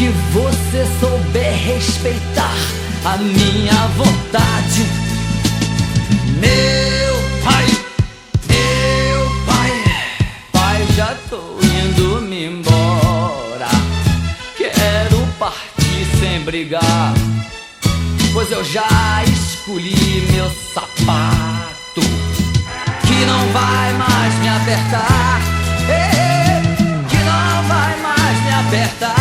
que 0.00 0.08
você 0.32 0.86
souber 0.98 1.52
respeitar 1.52 2.54
a 3.04 3.18
minha 3.18 3.86
vontade, 3.98 4.86
meu 6.40 7.44
pai, 7.44 7.66
meu 8.48 9.30
pai, 9.44 9.84
pai, 10.52 10.86
já 10.96 11.14
tô 11.28 11.58
indo 11.62 12.22
me 12.22 12.46
embora. 12.46 13.68
Quero 14.56 15.18
partir 15.38 16.06
sem 16.18 16.40
brigar, 16.44 17.12
pois 18.32 18.50
eu 18.50 18.64
já 18.64 19.22
escolhi 19.24 20.26
meu 20.32 20.50
sapato 20.72 22.00
que 23.06 23.26
não 23.26 23.52
vai 23.52 23.92
mais 23.98 24.34
me 24.36 24.48
apertar. 24.48 25.40
eh, 25.90 26.62
que 27.06 27.16
não 27.18 27.68
vai 27.68 27.96
mais 28.00 28.44
me 28.44 28.50
apertar. 28.50 29.19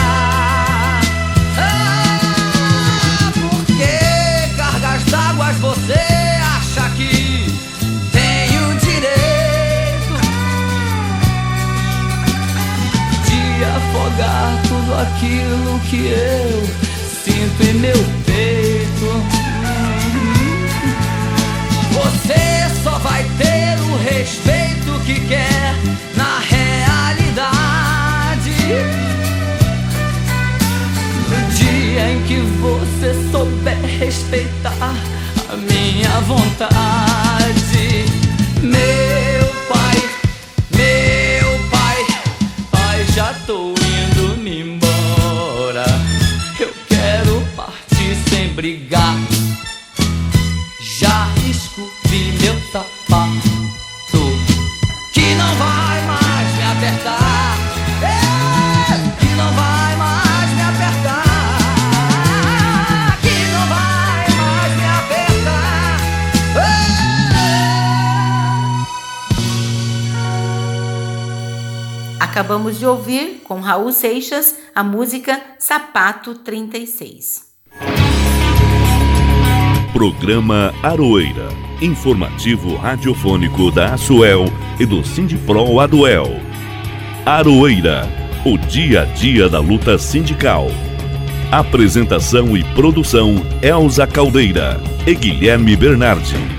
Afogar 14.20 14.62
tudo 14.68 14.94
aquilo 14.96 15.80
que 15.90 16.08
eu 16.08 16.64
sinto 17.24 17.64
em 17.64 17.74
meu 17.76 17.96
peito. 18.26 19.24
Você 21.94 22.70
só 22.84 22.98
vai 23.00 23.24
ter 23.38 23.80
o 23.82 23.98
respeito 23.98 25.00
que 25.06 25.20
quer 25.28 25.76
na 26.16 26.40
realidade. 26.40 27.60
No 31.30 31.52
dia 31.56 32.12
em 32.12 32.24
que 32.24 32.40
você 32.60 33.14
souber 33.32 33.80
respeitar 34.00 34.96
a 35.52 35.56
minha 35.56 36.20
vontade, 36.22 38.06
meu 38.62 39.19
Acabamos 72.40 72.80
de 72.80 72.86
ouvir 72.86 73.42
com 73.44 73.60
Raul 73.60 73.92
Seixas 73.92 74.56
a 74.74 74.82
música 74.82 75.42
Sapato 75.60 76.36
36. 76.36 77.50
Programa 79.92 80.74
Aroeira. 80.82 81.50
Informativo 81.82 82.78
radiofônico 82.78 83.70
da 83.70 83.94
Asuel 83.94 84.46
e 84.80 84.86
do 84.86 85.04
Sindipro 85.04 85.82
Aduel. 85.82 86.28
Aroeira. 87.26 88.08
O 88.46 88.58
dia 88.58 89.02
a 89.02 89.06
dia 89.06 89.50
da 89.50 89.60
luta 89.60 89.98
sindical. 89.98 90.68
Apresentação 91.52 92.56
e 92.56 92.64
produção 92.74 93.36
Elza 93.62 94.08
Caldeira 94.08 94.82
e 95.06 95.14
Guilherme 95.14 95.76
Bernardi. 95.76 96.59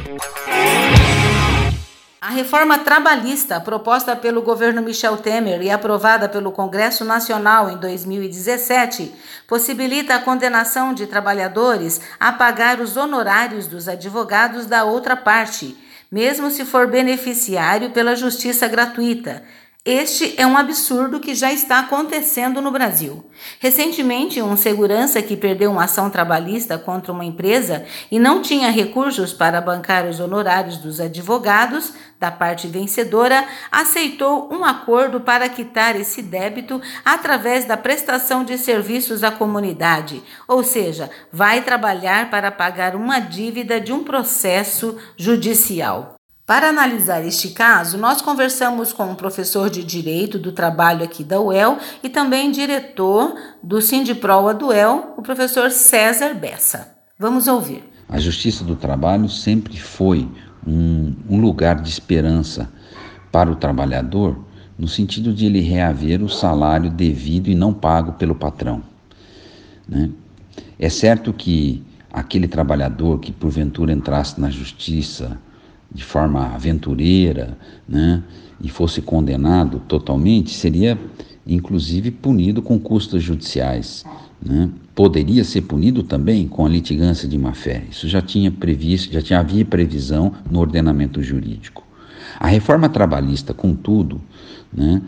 A 2.30 2.32
reforma 2.32 2.78
trabalhista 2.78 3.60
proposta 3.60 4.14
pelo 4.14 4.40
governo 4.40 4.80
Michel 4.80 5.16
Temer 5.16 5.60
e 5.62 5.68
aprovada 5.68 6.28
pelo 6.28 6.52
Congresso 6.52 7.04
Nacional 7.04 7.68
em 7.68 7.76
2017 7.76 9.12
possibilita 9.48 10.14
a 10.14 10.20
condenação 10.20 10.94
de 10.94 11.08
trabalhadores 11.08 12.00
a 12.20 12.30
pagar 12.30 12.78
os 12.78 12.96
honorários 12.96 13.66
dos 13.66 13.88
advogados 13.88 14.66
da 14.66 14.84
outra 14.84 15.16
parte, 15.16 15.76
mesmo 16.08 16.52
se 16.52 16.64
for 16.64 16.86
beneficiário 16.86 17.90
pela 17.90 18.14
justiça 18.14 18.68
gratuita. 18.68 19.42
Este 19.82 20.34
é 20.36 20.46
um 20.46 20.58
absurdo 20.58 21.18
que 21.18 21.34
já 21.34 21.50
está 21.50 21.78
acontecendo 21.78 22.60
no 22.60 22.70
Brasil. 22.70 23.24
Recentemente, 23.58 24.42
um 24.42 24.54
segurança 24.54 25.22
que 25.22 25.38
perdeu 25.38 25.70
uma 25.70 25.84
ação 25.84 26.10
trabalhista 26.10 26.76
contra 26.76 27.10
uma 27.10 27.24
empresa 27.24 27.86
e 28.10 28.18
não 28.18 28.42
tinha 28.42 28.70
recursos 28.70 29.32
para 29.32 29.58
bancar 29.58 30.04
os 30.04 30.20
honorários 30.20 30.76
dos 30.76 31.00
advogados 31.00 31.94
da 32.18 32.30
parte 32.30 32.66
vencedora, 32.66 33.46
aceitou 33.72 34.52
um 34.52 34.66
acordo 34.66 35.18
para 35.18 35.48
quitar 35.48 35.98
esse 35.98 36.20
débito 36.20 36.82
através 37.02 37.64
da 37.64 37.78
prestação 37.78 38.44
de 38.44 38.58
serviços 38.58 39.24
à 39.24 39.30
comunidade, 39.30 40.22
ou 40.46 40.62
seja, 40.62 41.10
vai 41.32 41.62
trabalhar 41.62 42.28
para 42.28 42.50
pagar 42.50 42.94
uma 42.94 43.18
dívida 43.18 43.80
de 43.80 43.94
um 43.94 44.04
processo 44.04 44.98
judicial. 45.16 46.19
Para 46.50 46.68
analisar 46.68 47.24
este 47.24 47.50
caso, 47.50 47.96
nós 47.96 48.20
conversamos 48.20 48.92
com 48.92 49.04
um 49.04 49.14
professor 49.14 49.70
de 49.70 49.84
Direito 49.84 50.36
do 50.36 50.50
Trabalho 50.50 51.04
aqui 51.04 51.22
da 51.22 51.40
UEL 51.40 51.78
e 52.02 52.08
também 52.08 52.50
diretor 52.50 53.36
do 53.62 53.80
Sindiproa 53.80 54.52
do 54.52 54.66
UEL, 54.66 55.14
o 55.16 55.22
professor 55.22 55.70
César 55.70 56.34
Bessa. 56.34 56.92
Vamos 57.16 57.46
ouvir. 57.46 57.84
A 58.08 58.18
Justiça 58.18 58.64
do 58.64 58.74
Trabalho 58.74 59.28
sempre 59.28 59.78
foi 59.78 60.28
um, 60.66 61.14
um 61.28 61.40
lugar 61.40 61.80
de 61.80 61.88
esperança 61.88 62.68
para 63.30 63.48
o 63.48 63.54
trabalhador, 63.54 64.36
no 64.76 64.88
sentido 64.88 65.32
de 65.32 65.46
ele 65.46 65.60
reaver 65.60 66.20
o 66.20 66.28
salário 66.28 66.90
devido 66.90 67.48
e 67.48 67.54
não 67.54 67.72
pago 67.72 68.14
pelo 68.14 68.34
patrão. 68.34 68.82
Né? 69.88 70.10
É 70.80 70.88
certo 70.88 71.32
que 71.32 71.80
aquele 72.12 72.48
trabalhador 72.48 73.20
que 73.20 73.30
porventura 73.30 73.92
entrasse 73.92 74.40
na 74.40 74.50
justiça 74.50 75.38
de 75.92 76.04
forma 76.04 76.54
aventureira, 76.54 77.58
né, 77.88 78.22
e 78.62 78.68
fosse 78.68 79.00
condenado 79.02 79.80
totalmente, 79.88 80.50
seria 80.50 80.98
inclusive 81.46 82.10
punido 82.10 82.62
com 82.62 82.78
custas 82.78 83.22
judiciais. 83.22 84.04
Né? 84.42 84.70
Poderia 84.94 85.44
ser 85.44 85.62
punido 85.62 86.02
também 86.02 86.46
com 86.46 86.64
a 86.64 86.68
litigância 86.68 87.28
de 87.28 87.36
má-fé. 87.36 87.84
Isso 87.90 88.08
já 88.08 88.22
tinha 88.22 88.50
previsto, 88.50 89.12
já 89.12 89.20
tinha 89.20 89.40
havia 89.40 89.64
previsão 89.64 90.32
no 90.50 90.60
ordenamento 90.60 91.22
jurídico. 91.22 91.84
A 92.38 92.46
reforma 92.46 92.88
trabalhista, 92.88 93.52
contudo, 93.52 94.20
né, 94.72 95.02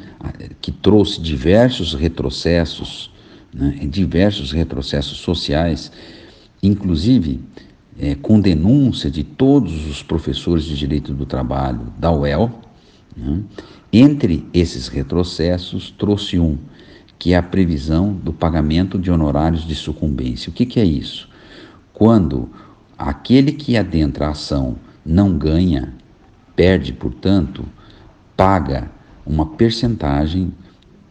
que 0.61 0.73
trouxe 0.73 1.21
diversos 1.21 1.95
retrocessos, 1.95 3.11
né, 3.55 3.79
diversos 3.89 4.51
retrocessos 4.51 5.19
sociais, 5.19 5.93
inclusive 6.63 7.41
é, 8.03 8.17
com 8.17 8.41
denúncia 8.41 9.09
de 9.09 9.23
todos 9.23 9.87
os 9.87 10.03
professores 10.03 10.65
de 10.65 10.77
direito 10.77 11.15
do 11.15 11.25
trabalho 11.25 11.83
da 11.97 12.11
UEL. 12.11 12.51
Né? 13.17 13.43
Entre 13.93 14.45
esses 14.53 14.89
retrocessos, 14.89 15.95
trouxe 15.97 16.37
um, 16.37 16.59
que 17.17 17.33
é 17.33 17.37
a 17.37 17.43
previsão 17.43 18.13
do 18.13 18.33
pagamento 18.33 18.99
de 18.99 19.09
honorários 19.09 19.65
de 19.65 19.77
sucumbência. 19.77 20.51
O 20.51 20.53
que, 20.53 20.67
que 20.67 20.81
é 20.81 20.85
isso? 20.85 21.29
Quando 21.93 22.51
aquele 22.99 23.53
que 23.53 23.77
adentra 23.77 24.27
a 24.27 24.31
ação 24.31 24.75
não 25.07 25.39
ganha, 25.39 25.95
perde, 26.57 26.93
portanto, 26.93 27.65
paga 28.37 28.91
uma 29.25 29.47
percentagem 29.47 30.53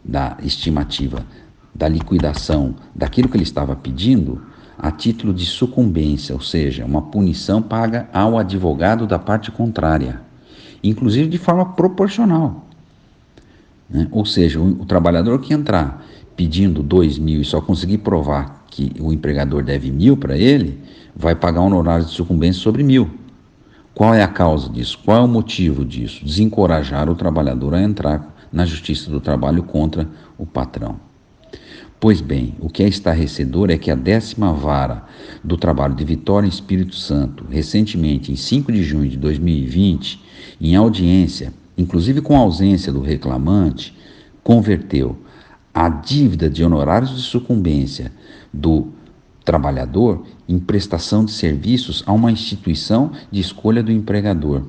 da 0.04 0.36
estimativa 0.44 1.26
da 1.74 1.88
liquidação 1.88 2.76
daquilo 2.94 3.30
que 3.30 3.38
ele 3.38 3.44
estava 3.44 3.78
pedindo 3.78 4.42
a 4.82 4.90
título 4.90 5.32
de 5.32 5.46
sucumbência, 5.46 6.34
ou 6.34 6.42
seja, 6.42 6.84
uma 6.84 7.04
punição 7.04 7.62
paga 7.62 8.10
ao 8.12 8.36
advogado 8.36 9.06
da 9.06 9.20
parte 9.20 9.52
contrária, 9.52 10.20
inclusive 10.84 11.30
de 11.30 11.38
forma 11.38 11.74
proporcional. 11.74 12.66
Né? 13.88 14.08
Ou 14.10 14.26
seja, 14.26 14.60
o, 14.60 14.82
o, 14.82 14.86
trabalhador 14.86 15.40
que 15.40 15.54
entrar 15.54 16.04
pedindo 16.36 16.82
dois 16.82 17.20
mil 17.20 17.42
e 17.42 17.46
só 17.46 17.62
conseguir 17.62 18.00
provar 18.00 18.66
que 18.72 18.92
o 19.00 19.14
empregador 19.14 19.62
deve 19.62 19.92
mil 19.92 20.18
para 20.18 20.36
ele, 20.36 20.80
vai 21.16 21.36
pagar 21.36 21.62
um 21.62 21.66
honorário 21.66 22.06
de 22.06 22.12
sucumbência 22.12 22.60
sobre 22.60 22.82
mil. 22.82 23.08
Qual 23.94 24.16
é 24.16 24.24
a 24.24 24.28
causa 24.28 24.68
disso? 24.68 24.98
Qual 25.06 25.16
é 25.16 25.22
o 25.22 25.28
motivo 25.28 25.86
disso? 25.86 26.26
Desencorajar 26.26 27.08
o 27.08 27.14
trabalhador 27.14 27.76
a 27.76 27.82
entrar 27.84 28.36
na 28.52 28.66
justiça 28.66 29.12
do 29.12 29.22
trabalho 29.22 29.62
contra 29.62 30.08
o 30.40 30.46
patrão. 30.46 31.11
Pois 32.02 32.20
bem, 32.20 32.56
o 32.60 32.68
que 32.68 32.82
é 32.82 32.88
estarrecedor 32.88 33.70
é 33.70 33.78
que 33.78 33.92
a 33.92 33.96
décima 33.96 34.52
vara 34.52 35.06
do 35.44 35.56
trabalho 35.56 35.94
de 35.94 36.04
Vitória 36.04 36.48
em 36.48 36.50
Espírito 36.50 36.96
Santo, 36.96 37.46
recentemente, 37.48 38.32
em 38.32 38.36
5 38.36 38.72
de 38.72 38.82
junho 38.82 39.08
de 39.08 39.18
2020, 39.18 40.20
em 40.60 40.76
audiência, 40.76 41.54
inclusive 41.78 42.20
com 42.20 42.36
ausência 42.36 42.92
do 42.92 43.02
reclamante, 43.02 43.96
converteu 44.44 45.16
a 45.72 45.88
dívida 45.90 46.50
de 46.50 46.64
honorários 46.64 47.16
de 47.16 47.22
sucumbência 47.22 48.12
do 48.52 48.88
trabalhador 49.46 50.26
em 50.50 50.58
prestação 50.58 51.24
de 51.24 51.32
serviços 51.32 52.04
a 52.08 52.12
uma 52.12 52.32
instituição 52.32 53.12
de 53.30 53.40
escolha 53.40 53.84
do 53.84 53.92
empregador. 53.92 54.64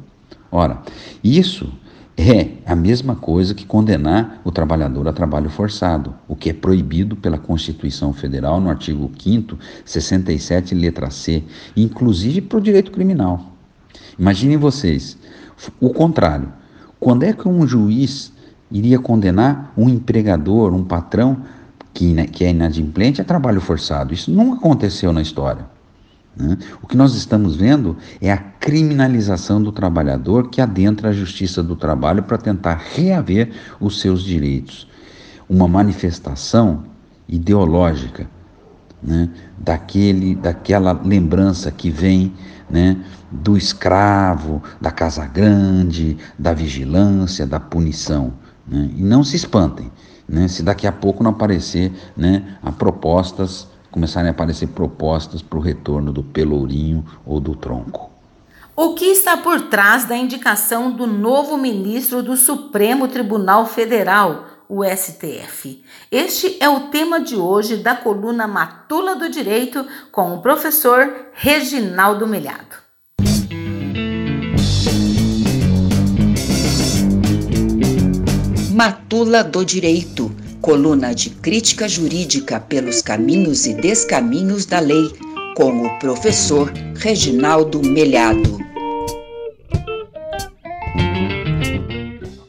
Ora, 0.51 0.83
isso 1.25 1.73
é 2.17 2.51
a 2.67 2.75
mesma 2.75 3.17
coisa 3.17 3.55
que 3.55 3.65
condenar 3.65 4.41
o 4.45 4.53
trabalhador 4.53 5.09
a 5.09 5.13
trabalho 5.13 5.49
forçado, 5.49 6.15
o 6.29 6.37
que 6.37 6.51
é 6.51 6.53
proibido 6.53 7.17
pela 7.17 7.39
Constituição 7.39 8.13
Federal 8.13 8.61
no 8.61 8.69
artigo 8.69 9.11
5 9.19 9.59
67, 9.85 10.75
letra 10.75 11.11
C, 11.11 11.43
inclusive 11.77 12.43
para 12.43 12.59
o 12.59 12.61
direito 12.61 12.93
criminal. 12.93 13.53
Imaginem 14.19 14.57
vocês, 14.57 15.17
o 15.81 15.91
contrário. 15.91 16.53
Quando 17.01 17.25
é 17.25 17.33
que 17.33 17.49
um 17.49 17.67
juiz 17.67 18.33
iria 18.71 18.99
condenar 18.99 19.73
um 19.77 19.89
empregador, 19.89 20.73
um 20.73 20.85
patrão 20.85 21.39
que, 21.93 22.13
né, 22.13 22.27
que 22.27 22.45
é 22.45 22.51
inadimplente 22.51 23.21
a 23.21 23.25
trabalho 23.25 23.61
forçado? 23.61 24.15
Isso 24.15 24.31
nunca 24.31 24.59
aconteceu 24.59 25.13
na 25.13 25.23
história. 25.23 25.72
Né? 26.37 26.57
O 26.83 26.87
que 26.87 26.97
nós 26.97 27.15
estamos 27.15 27.57
vendo 27.57 27.97
é 28.21 28.33
a 28.33 28.39
criminalização 28.39 29.63
do 29.63 29.71
trabalhador 29.71 30.49
que 30.49 30.61
adentra 30.61 31.11
a 31.11 31.13
justiça 31.13 31.63
do 31.63 31.77
trabalho 31.77 32.23
para 32.23 32.39
tentar 32.39 32.81
reaver 32.95 33.51
os 33.81 34.01
seus 34.01 34.23
direitos. 34.23 34.89
Uma 35.49 35.69
manifestação 35.69 36.85
ideológica 37.29 38.29
né? 39.03 39.29
daquele, 39.59 40.35
daquela 40.35 40.93
lembrança 40.93 41.71
que 41.71 41.91
vem 41.91 42.33
né? 42.71 42.97
do 43.31 43.57
escravo, 43.57 44.63
da 44.81 44.91
casa 44.91 45.27
grande, 45.27 46.17
da 46.39 46.55
vigilância, 46.55 47.47
da 47.47 47.61
punição. 47.61 48.33
Né? 48.67 48.91
E 48.97 49.03
não 49.03 49.23
se 49.23 49.37
espantem 49.37 49.91
né? 50.29 50.49
se 50.49 50.63
daqui 50.63 50.87
a 50.87 50.93
pouco 50.93 51.23
não 51.23 51.33
aparecer 51.33 51.93
né? 52.17 52.57
a 52.63 52.73
propostas 52.73 53.69
começarem 53.93 54.29
a 54.29 54.33
aparecer 54.33 54.69
propostas 54.69 55.43
para 55.43 55.59
o 55.59 55.63
retorno 55.63 56.13
do 56.13 56.23
pelourinho 56.23 57.05
ou 57.25 57.39
do 57.39 57.55
tronco. 57.55 58.11
O 58.75 58.95
que 58.95 59.05
está 59.05 59.37
por 59.37 59.61
trás 59.69 60.07
da 60.07 60.17
indicação 60.17 60.91
do 60.91 61.07
novo 61.07 61.59
ministro 61.59 62.23
do 62.23 62.35
Supremo 62.37 63.07
Tribunal 63.07 63.67
Federal, 63.67 64.47
o 64.67 64.83
STF? 64.83 65.85
Este 66.11 66.57
é 66.59 66.71
o 66.71 66.89
tema 66.89 67.21
de 67.21 67.37
hoje 67.37 67.77
da 67.77 67.95
coluna 67.95 68.47
Matula 68.49 69.15
do 69.15 69.29
Direito 69.29 69.87
com 70.11 70.35
o 70.35 70.41
professor 70.41 71.27
Reginaldo 71.35 72.27
Melhado. 72.27 72.81
Matula 78.73 79.45
do 79.45 79.67
Direito 79.67 80.35
coluna 80.63 81.13
de 81.13 81.29
crítica 81.29 81.89
jurídica 81.89 82.61
pelos 82.61 83.03
caminhos 83.03 83.67
e 83.67 83.75
descaminhos 83.75 84.65
da 84.65 84.79
lei, 84.79 85.11
com 85.57 85.85
o 85.85 85.99
professor 85.99 86.73
Reginaldo 86.97 87.83
Melhado. 87.83 88.59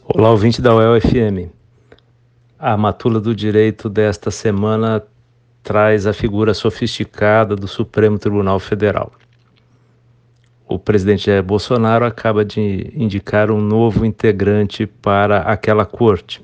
Olá, 0.04 0.30
ouvinte 0.30 0.62
da 0.62 0.76
UEL-FM. 0.76 1.50
A 2.56 2.76
matula 2.76 3.18
do 3.18 3.34
direito 3.34 3.88
desta 3.88 4.30
semana 4.30 5.02
traz 5.60 6.06
a 6.06 6.12
figura 6.12 6.54
sofisticada 6.54 7.56
do 7.56 7.66
Supremo 7.66 8.16
Tribunal 8.16 8.60
Federal. 8.60 9.10
O 10.68 10.78
presidente 10.78 11.26
Jair 11.26 11.42
Bolsonaro 11.42 12.04
acaba 12.04 12.44
de 12.44 12.92
indicar 12.94 13.50
um 13.50 13.60
novo 13.60 14.06
integrante 14.06 14.86
para 14.86 15.40
aquela 15.40 15.84
corte 15.84 16.40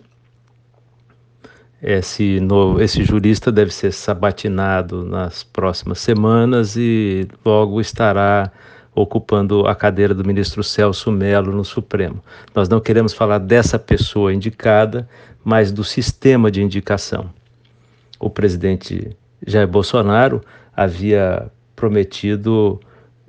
esse, 1.82 2.40
novo, 2.40 2.80
esse 2.80 3.02
jurista 3.04 3.50
deve 3.50 3.72
ser 3.72 3.92
sabatinado 3.92 5.04
nas 5.04 5.42
próximas 5.42 6.00
semanas 6.00 6.76
e 6.76 7.26
logo 7.44 7.80
estará 7.80 8.52
ocupando 8.94 9.66
a 9.66 9.74
cadeira 9.74 10.12
do 10.12 10.24
ministro 10.24 10.62
Celso 10.62 11.10
Melo 11.10 11.52
no 11.52 11.64
Supremo. 11.64 12.22
Nós 12.54 12.68
não 12.68 12.80
queremos 12.80 13.14
falar 13.14 13.38
dessa 13.38 13.78
pessoa 13.78 14.34
indicada, 14.34 15.08
mas 15.44 15.72
do 15.72 15.82
sistema 15.82 16.50
de 16.50 16.62
indicação. 16.62 17.30
O 18.18 18.28
presidente 18.28 19.16
Jair 19.46 19.68
Bolsonaro 19.68 20.42
havia 20.76 21.50
prometido 21.74 22.78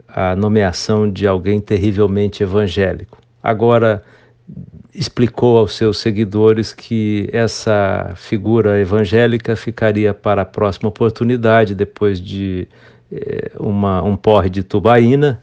a 0.08 0.36
nomeação 0.36 1.10
de 1.10 1.26
alguém 1.26 1.62
terrivelmente 1.62 2.44
evangélico. 2.44 3.18
Agora, 3.42 4.04
explicou 4.94 5.58
aos 5.58 5.76
seus 5.76 6.00
seguidores 6.00 6.74
que 6.74 7.30
essa 7.32 8.14
figura 8.16 8.80
evangélica 8.80 9.56
ficaria 9.56 10.14
para 10.14 10.42
a 10.42 10.46
próxima 10.46 10.90
oportunidade, 10.90 11.74
depois 11.74 12.20
de 12.20 12.68
eh, 13.12 13.52
uma, 13.60 14.04
um 14.04 14.18
porre 14.18 14.50
de 14.50 14.64
tubaína, 14.64 15.42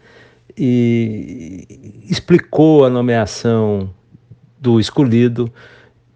e 0.56 2.04
explicou 2.08 2.84
a 2.84 2.90
nomeação 2.90 3.90
do 4.60 4.80
escolhido, 4.80 5.50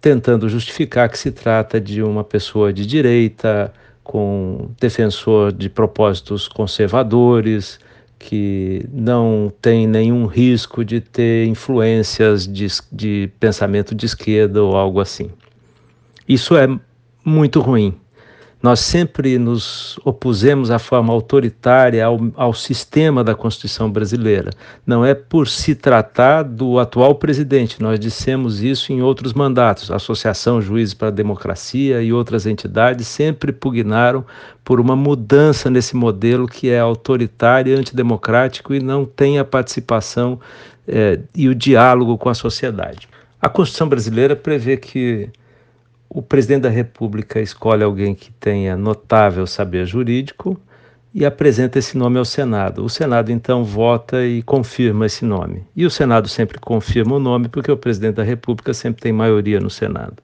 tentando 0.01 0.49
justificar 0.49 1.09
que 1.09 1.17
se 1.17 1.31
trata 1.31 1.79
de 1.79 2.03
uma 2.03 2.23
pessoa 2.23 2.73
de 2.73 2.85
direita, 2.85 3.73
com 4.03 4.71
defensor 4.79 5.53
de 5.53 5.69
propósitos 5.69 6.47
conservadores, 6.47 7.79
que 8.25 8.85
não 8.89 9.51
tem 9.61 9.85
nenhum 9.85 10.25
risco 10.25 10.85
de 10.85 11.01
ter 11.01 11.45
influências 11.45 12.47
de, 12.47 12.67
de 12.89 13.29
pensamento 13.37 13.93
de 13.93 14.05
esquerda 14.05 14.63
ou 14.63 14.77
algo 14.77 15.01
assim. 15.01 15.29
Isso 16.27 16.55
é 16.55 16.67
muito 17.25 17.59
ruim. 17.59 17.93
Nós 18.63 18.79
sempre 18.79 19.37
nos 19.37 19.99
opusemos 20.05 20.71
à 20.71 20.79
forma 20.79 21.11
autoritária 21.11 22.05
ao, 22.05 22.17
ao, 22.33 22.53
sistema 22.53 23.21
da 23.21 23.35
Constituição 23.35 23.91
brasileira. 23.91 24.51
Não 24.87 25.03
é 25.03 25.13
por 25.13 25.49
se 25.49 25.75
tratar 25.75 26.43
do 26.43 26.79
atual 26.79 27.15
presidente, 27.15 27.81
nós 27.83 27.99
dissemos 27.99 28.63
isso 28.63 28.93
em 28.93 29.01
outros 29.01 29.33
mandatos. 29.33 29.91
A 29.91 29.97
Associação 29.97 30.61
Juízes 30.61 30.93
para 30.93 31.09
a 31.09 31.11
Democracia 31.11 32.01
e 32.01 32.13
outras 32.13 32.45
entidades 32.45 33.05
sempre 33.05 33.51
pugnaram 33.51 34.23
por 34.63 34.79
uma 34.79 34.95
mudança 34.95 35.69
nesse 35.69 35.93
modelo 35.93 36.47
que 36.47 36.69
é 36.69 36.79
autoritário, 36.79 37.77
antidemocrático 37.77 38.73
e 38.73 38.79
não 38.79 39.03
tem 39.03 39.39
a 39.39 39.43
participação 39.43 40.39
é, 40.87 41.19
e 41.35 41.49
o 41.49 41.55
diálogo 41.55 42.17
com 42.17 42.29
a 42.29 42.33
sociedade. 42.33 43.09
A 43.41 43.49
Constituição 43.49 43.89
brasileira 43.89 44.37
prevê 44.37 44.77
que 44.77 45.29
o 46.13 46.21
presidente 46.21 46.61
da 46.61 46.69
República 46.69 47.41
escolhe 47.41 47.83
alguém 47.83 48.13
que 48.13 48.31
tenha 48.33 48.77
notável 48.77 49.47
saber 49.47 49.87
jurídico 49.87 50.59
e 51.11 51.25
apresenta 51.25 51.79
esse 51.79 51.97
nome 51.97 52.19
ao 52.19 52.25
Senado. 52.25 52.85
O 52.85 52.89
Senado 52.89 53.31
então 53.31 53.63
vota 53.63 54.23
e 54.23 54.43
confirma 54.43 55.07
esse 55.07 55.25
nome. 55.25 55.63
E 55.75 55.85
o 55.85 55.89
Senado 55.89 56.27
sempre 56.27 56.59
confirma 56.59 57.15
o 57.15 57.19
nome 57.19 57.49
porque 57.49 57.71
o 57.71 57.77
presidente 57.77 58.15
da 58.15 58.23
República 58.23 58.73
sempre 58.75 59.01
tem 59.01 59.11
maioria 59.11 59.59
no 59.59 59.71
Senado. 59.71 60.17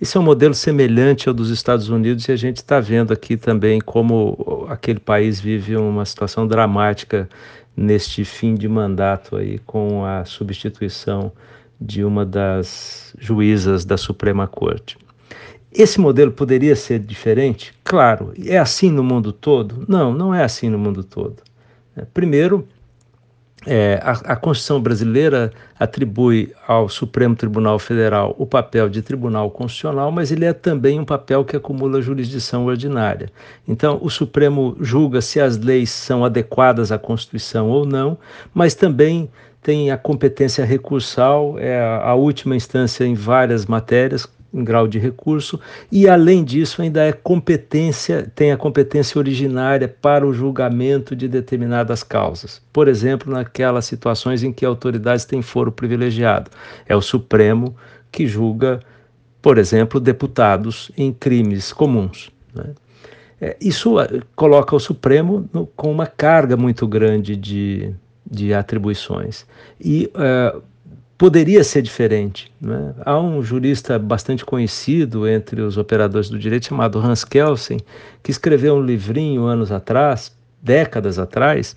Esse 0.00 0.16
é 0.16 0.20
um 0.20 0.24
modelo 0.24 0.54
semelhante 0.54 1.28
ao 1.28 1.34
dos 1.34 1.50
Estados 1.50 1.88
Unidos 1.88 2.26
e 2.28 2.32
a 2.32 2.36
gente 2.36 2.58
está 2.58 2.78
vendo 2.78 3.12
aqui 3.12 3.36
também 3.36 3.80
como 3.80 4.66
aquele 4.68 5.00
país 5.00 5.40
vive 5.40 5.76
uma 5.76 6.04
situação 6.04 6.46
dramática 6.46 7.28
neste 7.76 8.24
fim 8.24 8.54
de 8.54 8.68
mandato 8.68 9.36
aí 9.36 9.58
com 9.60 10.04
a 10.04 10.24
substituição 10.24 11.32
de 11.82 12.04
uma 12.04 12.24
das 12.24 13.14
juízas 13.18 13.84
da 13.84 13.96
Suprema 13.96 14.46
Corte. 14.46 14.96
Esse 15.72 15.98
modelo 16.00 16.30
poderia 16.30 16.76
ser 16.76 16.98
diferente? 16.98 17.74
Claro. 17.82 18.32
É 18.44 18.58
assim 18.58 18.90
no 18.90 19.02
mundo 19.02 19.32
todo? 19.32 19.84
Não, 19.88 20.12
não 20.12 20.34
é 20.34 20.44
assim 20.44 20.68
no 20.68 20.78
mundo 20.78 21.02
todo. 21.02 21.36
Primeiro, 22.12 22.66
é, 23.66 24.00
a, 24.02 24.32
a, 24.32 24.36
Constituição 24.36 24.80
brasileira 24.80 25.52
atribui 25.78 26.52
ao 26.66 26.88
Supremo 26.88 27.36
Tribunal 27.36 27.78
Federal 27.78 28.34
o 28.36 28.44
papel 28.44 28.88
de 28.88 29.02
tribunal 29.02 29.50
constitucional, 29.50 30.10
mas 30.10 30.32
ele 30.32 30.44
é 30.44 30.52
também 30.52 30.98
um 30.98 31.04
papel 31.04 31.44
que 31.44 31.56
acumula 31.56 32.02
jurisdição 32.02 32.66
ordinária. 32.66 33.30
Então, 33.66 33.98
o 34.02 34.10
Supremo 34.10 34.76
julga 34.80 35.20
se 35.20 35.40
as 35.40 35.56
leis 35.56 35.90
são 35.90 36.24
adequadas 36.24 36.90
à 36.90 36.98
Constituição 36.98 37.68
ou 37.68 37.86
não, 37.86 38.18
mas 38.52 38.74
também 38.74 39.30
tem 39.62 39.92
a 39.92 39.96
competência 39.96 40.64
recursal, 40.64 41.56
é 41.58 41.80
a, 41.80 42.14
última 42.14 42.56
instância 42.56 43.04
em 43.04 43.14
várias 43.14 43.64
matérias, 43.64 44.28
em 44.52 44.64
grau 44.64 44.88
de 44.88 44.98
recurso, 44.98 45.58
e 45.90 46.08
além 46.08 46.44
disso 46.44 46.82
ainda 46.82 47.02
é 47.04 47.12
competência, 47.12 48.30
tem 48.34 48.50
a 48.50 48.56
competência 48.56 49.18
originária 49.18 49.88
para 49.88 50.26
o 50.26 50.34
julgamento 50.34 51.14
de 51.14 51.28
determinadas 51.28 52.02
causas. 52.02 52.60
Por 52.72 52.88
exemplo, 52.88 53.32
naquelas 53.32 53.86
situações 53.86 54.42
em 54.42 54.52
que 54.52 54.66
autoridades 54.66 55.24
têm 55.24 55.40
foro 55.40 55.70
privilegiado. 55.70 56.50
É 56.86 56.94
o 56.94 57.00
Supremo 57.00 57.74
que 58.10 58.26
julga, 58.26 58.80
por 59.40 59.58
exemplo, 59.58 60.00
deputados 60.00 60.90
em 60.96 61.12
crimes 61.12 61.72
comuns. 61.72 62.30
Né? 62.52 62.74
É, 63.40 63.56
isso 63.60 63.98
ah, 63.98 64.08
coloca 64.36 64.74
o 64.76 64.80
Supremo 64.80 65.48
no, 65.52 65.66
com 65.66 65.90
uma 65.90 66.06
carga 66.06 66.56
muito 66.56 66.86
grande 66.86 67.36
de, 67.36 67.94
de 68.32 68.54
atribuições. 68.54 69.44
E 69.78 70.10
uh, 70.14 70.62
poderia 71.18 71.62
ser 71.62 71.82
diferente. 71.82 72.50
Né? 72.60 72.94
Há 73.04 73.20
um 73.20 73.42
jurista 73.42 73.98
bastante 73.98 74.44
conhecido 74.44 75.28
entre 75.28 75.60
os 75.60 75.76
operadores 75.76 76.30
do 76.30 76.38
direito 76.38 76.66
chamado 76.66 76.98
Hans 76.98 77.22
Kelsen, 77.24 77.78
que 78.22 78.30
escreveu 78.30 78.76
um 78.76 78.82
livrinho 78.82 79.44
anos 79.44 79.70
atrás, 79.70 80.34
décadas 80.62 81.18
atrás, 81.18 81.76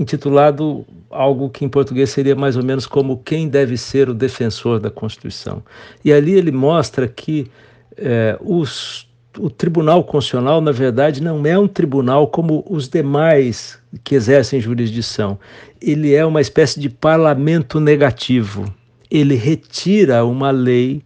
intitulado 0.00 0.84
algo 1.10 1.50
que 1.50 1.64
em 1.64 1.68
português 1.68 2.10
seria 2.10 2.34
mais 2.34 2.56
ou 2.56 2.64
menos 2.64 2.86
como 2.86 3.18
Quem 3.18 3.48
deve 3.48 3.76
ser 3.76 4.08
o 4.08 4.14
defensor 4.14 4.80
da 4.80 4.90
Constituição. 4.90 5.62
E 6.04 6.12
ali 6.12 6.32
ele 6.32 6.50
mostra 6.50 7.06
que 7.06 7.50
eh, 7.96 8.36
os 8.40 9.08
o 9.38 9.50
Tribunal 9.50 10.02
Constitucional, 10.04 10.60
na 10.60 10.72
verdade, 10.72 11.22
não 11.22 11.44
é 11.46 11.58
um 11.58 11.68
tribunal 11.68 12.28
como 12.28 12.64
os 12.68 12.88
demais 12.88 13.78
que 14.04 14.14
exercem 14.14 14.60
jurisdição. 14.60 15.38
Ele 15.80 16.14
é 16.14 16.24
uma 16.24 16.40
espécie 16.40 16.80
de 16.80 16.88
parlamento 16.88 17.78
negativo. 17.80 18.72
Ele 19.10 19.34
retira 19.34 20.24
uma 20.24 20.50
lei 20.50 21.02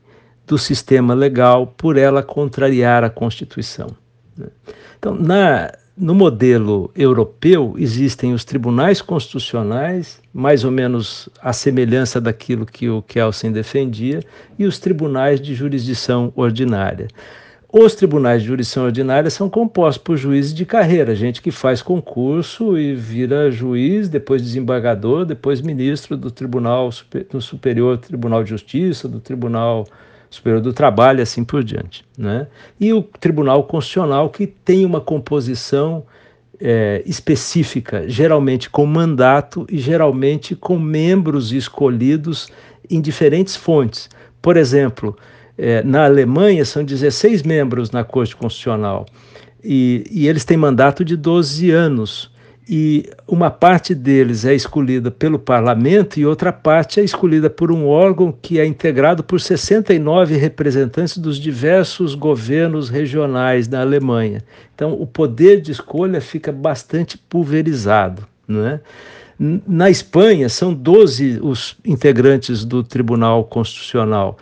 do 0.46 0.58
sistema 0.58 1.14
legal 1.14 1.66
por 1.66 1.96
ela 1.96 2.22
contrariar 2.22 3.04
a 3.04 3.10
Constituição. 3.10 3.88
Né? 4.36 4.48
Então, 4.98 5.14
na, 5.14 5.72
no 5.96 6.14
modelo 6.14 6.90
europeu, 6.96 7.74
existem 7.78 8.32
os 8.32 8.44
tribunais 8.44 9.00
constitucionais, 9.00 10.20
mais 10.32 10.64
ou 10.64 10.70
menos 10.70 11.28
a 11.42 11.52
semelhança 11.52 12.20
daquilo 12.20 12.66
que 12.66 12.88
o 12.88 13.02
Kelsen 13.02 13.52
defendia, 13.52 14.22
e 14.58 14.64
os 14.64 14.78
tribunais 14.78 15.40
de 15.40 15.54
jurisdição 15.54 16.32
ordinária. 16.34 17.08
Os 17.72 17.94
tribunais 17.94 18.42
de 18.42 18.48
jurisdição 18.48 18.84
ordinária 18.84 19.30
são 19.30 19.48
compostos 19.48 20.02
por 20.02 20.16
juízes 20.16 20.52
de 20.52 20.66
carreira, 20.66 21.14
gente 21.14 21.40
que 21.40 21.52
faz 21.52 21.80
concurso 21.80 22.76
e 22.76 22.96
vira 22.96 23.48
juiz, 23.48 24.08
depois 24.08 24.42
desembargador, 24.42 25.24
depois 25.24 25.60
ministro 25.60 26.16
do 26.16 26.32
Tribunal 26.32 26.90
do 27.30 27.40
Superior 27.40 27.96
Tribunal 27.98 28.42
de 28.42 28.50
Justiça, 28.50 29.06
do 29.06 29.20
Tribunal 29.20 29.86
Superior 30.28 30.60
do 30.60 30.72
Trabalho, 30.72 31.22
assim 31.22 31.44
por 31.44 31.62
diante. 31.62 32.04
Né? 32.18 32.48
E 32.80 32.92
o 32.92 33.02
Tribunal 33.02 33.62
Constitucional, 33.62 34.30
que 34.30 34.48
tem 34.48 34.84
uma 34.84 35.00
composição 35.00 36.04
é, 36.60 37.04
específica, 37.06 38.04
geralmente 38.08 38.68
com 38.68 38.84
mandato 38.84 39.64
e 39.70 39.78
geralmente 39.78 40.56
com 40.56 40.76
membros 40.76 41.52
escolhidos 41.52 42.48
em 42.90 43.00
diferentes 43.00 43.54
fontes. 43.54 44.10
Por 44.42 44.56
exemplo, 44.56 45.16
é, 45.62 45.82
na 45.82 46.06
Alemanha, 46.06 46.64
são 46.64 46.82
16 46.82 47.42
membros 47.42 47.90
na 47.90 48.02
Corte 48.02 48.34
Constitucional 48.34 49.04
e, 49.62 50.04
e 50.10 50.26
eles 50.26 50.42
têm 50.42 50.56
mandato 50.56 51.04
de 51.04 51.16
12 51.16 51.70
anos. 51.70 52.30
E 52.72 53.10
uma 53.26 53.50
parte 53.50 53.94
deles 53.94 54.44
é 54.44 54.54
escolhida 54.54 55.10
pelo 55.10 55.38
parlamento 55.38 56.20
e 56.20 56.24
outra 56.24 56.52
parte 56.52 57.00
é 57.00 57.04
escolhida 57.04 57.50
por 57.50 57.72
um 57.72 57.86
órgão 57.86 58.32
que 58.32 58.60
é 58.60 58.64
integrado 58.64 59.24
por 59.24 59.40
69 59.40 60.36
representantes 60.36 61.18
dos 61.18 61.36
diversos 61.36 62.14
governos 62.14 62.88
regionais 62.88 63.66
da 63.66 63.80
Alemanha. 63.80 64.42
Então, 64.74 64.92
o 64.92 65.06
poder 65.06 65.60
de 65.60 65.72
escolha 65.72 66.20
fica 66.20 66.52
bastante 66.52 67.18
pulverizado. 67.18 68.26
Não 68.46 68.64
é? 68.64 68.80
Na 69.42 69.88
Espanha, 69.88 70.50
são 70.50 70.74
12 70.74 71.40
os 71.42 71.74
integrantes 71.82 72.62
do 72.62 72.84
Tribunal 72.84 73.42
Constitucional, 73.44 74.36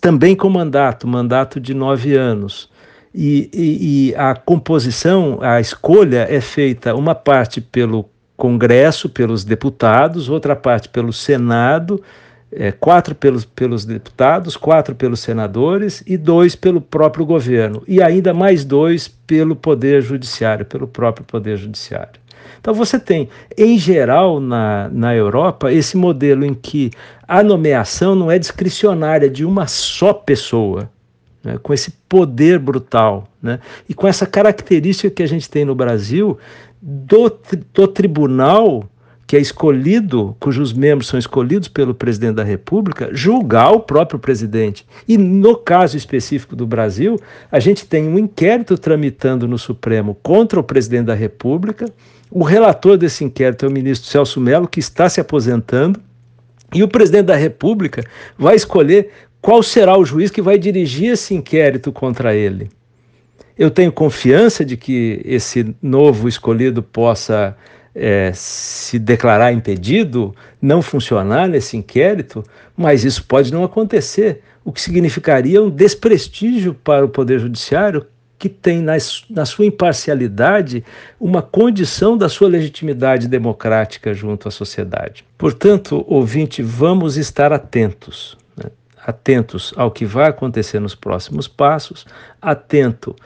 também 0.00 0.34
com 0.34 0.48
mandato, 0.48 1.06
mandato 1.06 1.60
de 1.60 1.74
nove 1.74 2.16
anos. 2.16 2.70
E, 3.14 3.50
e, 3.52 4.08
e 4.08 4.14
a 4.14 4.34
composição, 4.34 5.38
a 5.42 5.60
escolha 5.60 6.26
é 6.30 6.40
feita 6.40 6.94
uma 6.94 7.14
parte 7.14 7.60
pelo 7.60 8.08
Congresso, 8.38 9.10
pelos 9.10 9.44
deputados, 9.44 10.30
outra 10.30 10.56
parte 10.56 10.88
pelo 10.88 11.12
Senado, 11.12 12.02
é, 12.50 12.72
quatro 12.72 13.14
pelos, 13.14 13.44
pelos 13.44 13.84
deputados, 13.84 14.56
quatro 14.56 14.94
pelos 14.94 15.20
senadores 15.20 16.02
e 16.06 16.16
dois 16.16 16.54
pelo 16.56 16.80
próprio 16.80 17.26
governo, 17.26 17.82
e 17.86 18.00
ainda 18.00 18.32
mais 18.32 18.64
dois 18.64 19.08
pelo 19.08 19.54
Poder 19.54 20.00
Judiciário, 20.00 20.64
pelo 20.64 20.88
próprio 20.88 21.26
Poder 21.26 21.58
Judiciário. 21.58 22.18
Então 22.60 22.74
você 22.74 22.98
tem, 22.98 23.28
em 23.56 23.78
geral, 23.78 24.40
na, 24.40 24.88
na 24.92 25.14
Europa, 25.14 25.72
esse 25.72 25.96
modelo 25.96 26.44
em 26.44 26.54
que 26.54 26.90
a 27.26 27.42
nomeação 27.42 28.14
não 28.14 28.30
é 28.30 28.38
discricionária 28.38 29.28
de 29.28 29.44
uma 29.44 29.66
só 29.66 30.12
pessoa, 30.12 30.90
né, 31.42 31.58
com 31.62 31.72
esse 31.72 31.92
poder 32.08 32.58
brutal, 32.58 33.28
né, 33.40 33.60
e 33.88 33.94
com 33.94 34.06
essa 34.06 34.26
característica 34.26 35.10
que 35.10 35.22
a 35.22 35.28
gente 35.28 35.48
tem 35.48 35.64
no 35.64 35.74
Brasil 35.74 36.38
do, 36.80 37.38
do 37.72 37.88
tribunal 37.88 38.88
que 39.28 39.36
é 39.36 39.40
escolhido, 39.40 40.34
cujos 40.40 40.72
membros 40.72 41.06
são 41.06 41.18
escolhidos 41.18 41.68
pelo 41.68 41.94
presidente 41.94 42.36
da 42.36 42.42
República, 42.42 43.10
julgar 43.12 43.72
o 43.72 43.80
próprio 43.80 44.18
presidente. 44.18 44.86
E 45.06 45.18
no 45.18 45.54
caso 45.54 45.98
específico 45.98 46.56
do 46.56 46.66
Brasil, 46.66 47.20
a 47.52 47.60
gente 47.60 47.84
tem 47.84 48.08
um 48.08 48.18
inquérito 48.18 48.78
tramitando 48.78 49.46
no 49.46 49.58
Supremo 49.58 50.16
contra 50.22 50.58
o 50.58 50.62
presidente 50.62 51.04
da 51.04 51.14
República. 51.14 51.92
O 52.30 52.42
relator 52.42 52.96
desse 52.96 53.22
inquérito 53.22 53.66
é 53.66 53.68
o 53.68 53.70
ministro 53.70 54.08
Celso 54.08 54.40
Melo, 54.40 54.66
que 54.66 54.80
está 54.80 55.10
se 55.10 55.20
aposentando, 55.20 56.00
e 56.74 56.82
o 56.82 56.88
presidente 56.88 57.26
da 57.26 57.36
República 57.36 58.02
vai 58.38 58.56
escolher 58.56 59.10
qual 59.42 59.62
será 59.62 59.94
o 59.98 60.06
juiz 60.06 60.30
que 60.30 60.40
vai 60.40 60.58
dirigir 60.58 61.12
esse 61.12 61.34
inquérito 61.34 61.92
contra 61.92 62.34
ele. 62.34 62.70
Eu 63.58 63.70
tenho 63.70 63.92
confiança 63.92 64.64
de 64.64 64.74
que 64.74 65.20
esse 65.22 65.76
novo 65.82 66.28
escolhido 66.28 66.82
possa 66.82 67.54
é, 67.94 68.32
se 68.34 68.98
declarar 68.98 69.52
impedido, 69.52 70.34
não 70.60 70.82
funcionar 70.82 71.48
nesse 71.48 71.76
inquérito, 71.76 72.44
mas 72.76 73.04
isso 73.04 73.24
pode 73.24 73.52
não 73.52 73.64
acontecer, 73.64 74.42
o 74.64 74.72
que 74.72 74.80
significaria 74.80 75.62
um 75.62 75.70
desprestígio 75.70 76.74
para 76.74 77.04
o 77.04 77.08
Poder 77.08 77.38
Judiciário, 77.38 78.06
que 78.38 78.48
tem 78.48 78.80
na, 78.80 78.96
na 79.28 79.44
sua 79.44 79.66
imparcialidade 79.66 80.84
uma 81.18 81.42
condição 81.42 82.16
da 82.16 82.28
sua 82.28 82.48
legitimidade 82.48 83.26
democrática 83.26 84.14
junto 84.14 84.46
à 84.46 84.50
sociedade. 84.50 85.24
Portanto, 85.36 86.04
ouvinte, 86.06 86.62
vamos 86.62 87.16
estar 87.16 87.52
atentos, 87.52 88.36
né? 88.56 88.70
atentos 89.04 89.72
ao 89.76 89.90
que 89.90 90.04
vai 90.04 90.28
acontecer 90.28 90.78
nos 90.78 90.94
próximos 90.94 91.48
passos, 91.48 92.06
atento 92.40 93.16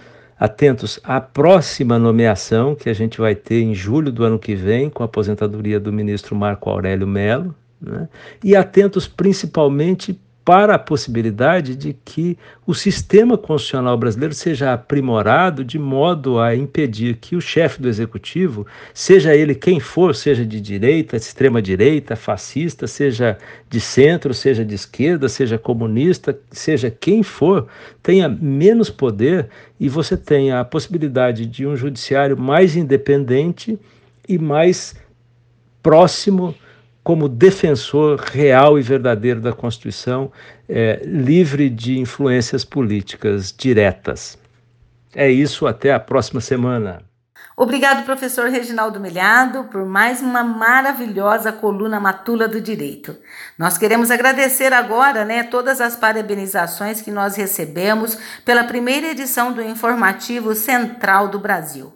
atentos 0.43 0.99
à 1.05 1.21
próxima 1.21 2.01
nomeação 2.01 2.75
que 2.75 2.91
a 2.91 2.93
gente 2.93 3.21
vai 3.21 3.33
ter 3.33 3.63
em 3.63 3.73
julho 3.73 4.11
do 4.11 4.25
ano 4.25 4.41
que 4.41 4.57
vem, 4.57 4.91
com 4.91 5.05
a 5.05 5.07
aposentadoria 5.07 5.79
do 5.79 5.93
ministro 5.93 6.35
Marco 6.35 6.69
Aurélio 6.69 7.07
Melo, 7.07 7.55
né? 7.81 8.09
e 8.43 8.57
atentos 8.57 9.07
principalmente 9.07 10.21
para 10.45 10.75
a 10.75 10.79
possibilidade 10.79 11.77
de 11.77 11.93
que 12.05 12.37
o 12.67 12.75
sistema 12.75 13.39
constitucional 13.39 13.97
brasileiro 13.97 14.35
seja 14.35 14.73
aprimorado 14.73 15.65
de 15.65 15.79
modo 15.79 16.41
a 16.41 16.55
impedir 16.55 17.17
que 17.17 17.37
o 17.37 17.41
chefe 17.41 17.81
do 17.81 17.89
executivo, 17.89 18.67
seja 18.93 19.35
ele 19.37 19.55
quem 19.55 19.79
for, 19.79 20.15
seja 20.15 20.45
de 20.45 20.61
direita, 20.61 21.17
extrema 21.17 21.63
direita, 21.63 22.17
fascista, 22.17 22.89
seja 22.89 23.39
de 23.71 23.81
centro, 23.81 24.35
seja 24.35 24.65
de 24.65 24.75
esquerda, 24.75 25.29
seja 25.29 25.59
comunista, 25.59 26.37
seja 26.51 26.91
quem 26.91 27.23
for, 27.23 27.69
tenha 28.03 28.29
menos 28.29 28.91
poder 28.91 29.49
e 29.79 29.89
você 29.89 30.17
tenha 30.17 30.61
a 30.61 30.65
possibilidade 30.65 31.47
de 31.47 31.67
um 31.67 31.77
judiciário 31.77 32.37
mais 32.37 32.75
independente 32.75 33.79
e 34.29 34.39
mais 34.39 34.97
próximo 35.83 36.55
como 37.03 37.29
defensor 37.29 38.19
real 38.19 38.79
e 38.79 38.83
verdadeiro 38.83 39.41
da 39.41 39.53
Constituição, 39.53 40.31
é, 40.69 41.01
livre 41.05 41.69
de 41.69 41.99
influências 41.99 42.65
políticas 42.65 43.53
diretas. 43.57 44.39
É 45.15 45.31
isso, 45.31 45.67
até 45.67 45.93
a 45.93 46.01
próxima 46.01 46.41
semana. 46.41 47.03
Obrigado, 47.55 48.05
professor 48.07 48.49
Reginaldo 48.49 48.99
Milhado, 48.99 49.65
por 49.65 49.85
mais 49.85 50.23
uma 50.23 50.43
maravilhosa 50.43 51.53
coluna 51.53 52.01
Matula 52.01 52.49
do 52.49 52.61
Direito. 52.61 53.15
Nós 53.59 53.77
queremos 53.77 54.11
agradecer 54.11 54.73
agora, 54.73 55.25
né, 55.25 55.43
todas 55.43 55.81
as 55.81 55.95
parabenizações 55.95 57.03
que 57.03 57.11
nós 57.11 57.37
recebemos 57.37 58.17
pela 58.45 58.65
primeira 58.65 59.09
edição 59.09 59.53
do 59.53 59.61
Informativo 59.61 60.55
Central 60.55 61.29
do 61.29 61.39
Brasil. 61.39 61.93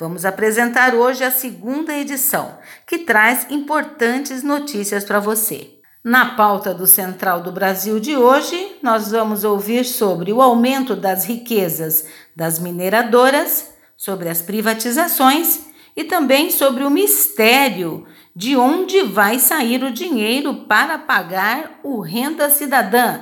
Vamos 0.00 0.24
apresentar 0.24 0.94
hoje 0.94 1.22
a 1.22 1.30
segunda 1.30 1.92
edição, 1.92 2.56
que 2.86 3.00
traz 3.00 3.46
importantes 3.50 4.42
notícias 4.42 5.04
para 5.04 5.20
você. 5.20 5.74
Na 6.02 6.36
pauta 6.36 6.72
do 6.72 6.86
Central 6.86 7.42
do 7.42 7.52
Brasil 7.52 8.00
de 8.00 8.16
hoje, 8.16 8.78
nós 8.82 9.10
vamos 9.10 9.44
ouvir 9.44 9.84
sobre 9.84 10.32
o 10.32 10.40
aumento 10.40 10.96
das 10.96 11.26
riquezas 11.26 12.06
das 12.34 12.58
mineradoras, 12.58 13.74
sobre 13.94 14.30
as 14.30 14.40
privatizações 14.40 15.66
e 15.94 16.02
também 16.02 16.50
sobre 16.50 16.82
o 16.82 16.88
mistério 16.88 18.06
de 18.34 18.56
onde 18.56 19.02
vai 19.02 19.38
sair 19.38 19.84
o 19.84 19.92
dinheiro 19.92 20.64
para 20.64 20.96
pagar 20.96 21.78
o 21.84 22.00
Renda 22.00 22.48
Cidadã 22.48 23.20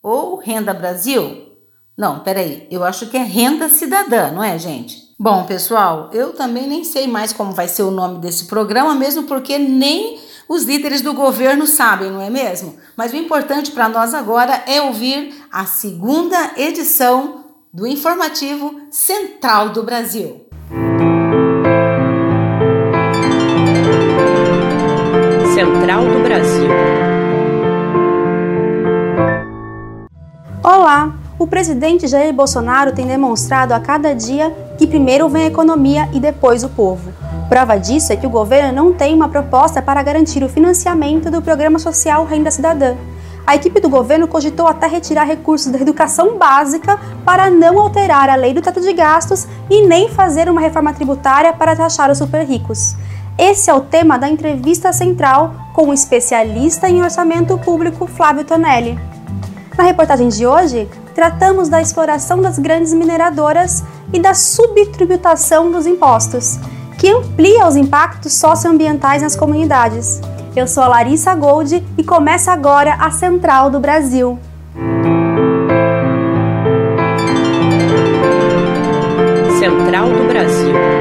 ou 0.00 0.36
Renda 0.36 0.72
Brasil. 0.72 1.56
Não, 1.98 2.20
peraí, 2.20 2.68
eu 2.70 2.84
acho 2.84 3.10
que 3.10 3.16
é 3.16 3.22
Renda 3.24 3.68
Cidadã, 3.68 4.30
não 4.30 4.44
é, 4.44 4.56
gente? 4.56 5.09
Bom, 5.22 5.44
pessoal, 5.44 6.08
eu 6.14 6.32
também 6.32 6.66
nem 6.66 6.82
sei 6.82 7.06
mais 7.06 7.30
como 7.30 7.52
vai 7.52 7.68
ser 7.68 7.82
o 7.82 7.90
nome 7.90 8.20
desse 8.20 8.46
programa, 8.46 8.94
mesmo 8.94 9.24
porque 9.24 9.58
nem 9.58 10.18
os 10.48 10.62
líderes 10.62 11.02
do 11.02 11.12
governo 11.12 11.66
sabem, 11.66 12.10
não 12.10 12.22
é 12.22 12.30
mesmo? 12.30 12.76
Mas 12.96 13.12
o 13.12 13.16
importante 13.16 13.70
para 13.70 13.86
nós 13.86 14.14
agora 14.14 14.64
é 14.66 14.80
ouvir 14.80 15.34
a 15.52 15.66
segunda 15.66 16.52
edição 16.56 17.44
do 17.70 17.86
informativo 17.86 18.80
Central 18.90 19.68
do 19.68 19.82
Brasil. 19.82 20.40
Central 25.54 26.04
do 26.06 26.22
Brasil. 26.22 26.70
Olá! 30.64 31.14
O 31.38 31.46
presidente 31.46 32.06
Jair 32.06 32.32
Bolsonaro 32.32 32.94
tem 32.94 33.06
demonstrado 33.06 33.72
a 33.72 33.80
cada 33.80 34.14
dia 34.14 34.69
que 34.80 34.86
primeiro 34.86 35.28
vem 35.28 35.42
a 35.42 35.48
economia 35.48 36.08
e 36.10 36.18
depois 36.18 36.64
o 36.64 36.68
povo. 36.70 37.12
Prova 37.50 37.76
disso 37.76 38.14
é 38.14 38.16
que 38.16 38.26
o 38.26 38.30
governo 38.30 38.72
não 38.72 38.94
tem 38.94 39.14
uma 39.14 39.28
proposta 39.28 39.82
para 39.82 40.02
garantir 40.02 40.42
o 40.42 40.48
financiamento 40.48 41.30
do 41.30 41.42
programa 41.42 41.78
social 41.78 42.24
Renda 42.24 42.50
Cidadã. 42.50 42.96
A 43.46 43.54
equipe 43.56 43.78
do 43.78 43.90
governo 43.90 44.26
cogitou 44.26 44.66
até 44.66 44.86
retirar 44.86 45.24
recursos 45.24 45.70
da 45.70 45.78
educação 45.78 46.38
básica 46.38 46.98
para 47.26 47.50
não 47.50 47.78
alterar 47.78 48.30
a 48.30 48.36
lei 48.36 48.54
do 48.54 48.62
teto 48.62 48.80
de 48.80 48.94
gastos 48.94 49.46
e 49.68 49.86
nem 49.86 50.08
fazer 50.08 50.48
uma 50.48 50.62
reforma 50.62 50.94
tributária 50.94 51.52
para 51.52 51.76
taxar 51.76 52.10
os 52.10 52.16
super 52.16 52.46
ricos. 52.46 52.96
Esse 53.36 53.68
é 53.68 53.74
o 53.74 53.82
tema 53.82 54.18
da 54.18 54.30
entrevista 54.30 54.94
central 54.94 55.54
com 55.74 55.90
o 55.90 55.92
especialista 55.92 56.88
em 56.88 57.02
orçamento 57.02 57.58
público 57.58 58.06
Flávio 58.06 58.46
Tonelli. 58.46 58.98
Na 59.76 59.84
reportagem 59.84 60.28
de 60.28 60.46
hoje, 60.46 60.88
tratamos 61.14 61.68
da 61.68 61.80
exploração 61.80 62.40
das 62.40 62.58
grandes 62.58 62.92
mineradoras 62.92 63.82
e 64.12 64.18
da 64.18 64.34
subtributação 64.34 65.70
dos 65.70 65.86
impostos, 65.86 66.58
que 66.98 67.10
amplia 67.10 67.66
os 67.66 67.76
impactos 67.76 68.34
socioambientais 68.34 69.22
nas 69.22 69.36
comunidades. 69.36 70.20
Eu 70.54 70.66
sou 70.66 70.82
a 70.82 70.88
Larissa 70.88 71.34
Gold 71.34 71.82
e 71.96 72.04
começa 72.04 72.52
agora 72.52 72.94
a 72.94 73.10
Central 73.10 73.70
do 73.70 73.78
Brasil. 73.78 74.38
Central 79.58 80.08
do 80.08 80.28
Brasil. 80.28 80.99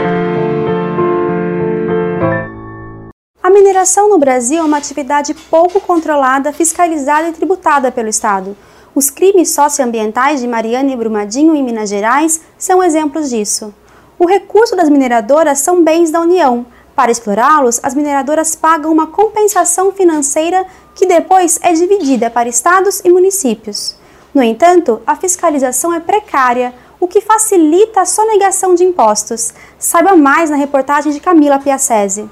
Mineração 3.79 4.09
no 4.09 4.17
Brasil 4.17 4.59
é 4.59 4.63
uma 4.63 4.77
atividade 4.77 5.33
pouco 5.33 5.79
controlada, 5.79 6.51
fiscalizada 6.51 7.29
e 7.29 7.31
tributada 7.31 7.91
pelo 7.91 8.09
Estado 8.09 8.55
os 8.95 9.09
crimes 9.09 9.51
socioambientais 9.51 10.41
de 10.41 10.47
Mariana 10.47 10.91
e 10.91 10.95
Brumadinho 10.95 11.55
em 11.55 11.63
Minas 11.63 11.89
Gerais 11.89 12.41
são 12.57 12.83
exemplos 12.83 13.29
disso. 13.29 13.73
O 14.17 14.25
recurso 14.25 14.75
das 14.75 14.89
mineradoras 14.89 15.59
são 15.59 15.83
bens 15.83 16.11
da 16.11 16.19
União. 16.19 16.65
Para 16.95 17.11
explorá-los, 17.11 17.79
as 17.81 17.95
mineradoras 17.95 18.55
pagam 18.55 18.91
uma 18.91 19.07
compensação 19.07 19.91
financeira 19.93 20.65
que 20.93 21.05
depois 21.05 21.59
é 21.61 21.71
dividida 21.71 22.29
para 22.29 22.49
estados 22.49 22.99
e 23.05 23.09
municípios. 23.09 23.95
No 24.33 24.43
entanto, 24.43 25.01
a 25.07 25.15
fiscalização 25.15 25.93
é 25.93 25.99
precária, 25.99 26.73
o 26.99 27.07
que 27.07 27.21
facilita 27.21 28.01
a 28.01 28.05
sonegação 28.05 28.75
de 28.75 28.83
impostos. 28.83 29.53
Saiba 29.77 30.17
mais 30.17 30.49
na 30.49 30.57
reportagem 30.57 31.13
de 31.13 31.21
Camila 31.21 31.57
Piacese. 31.57 32.29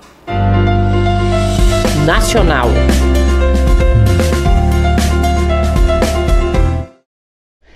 Nacional. 2.07 2.69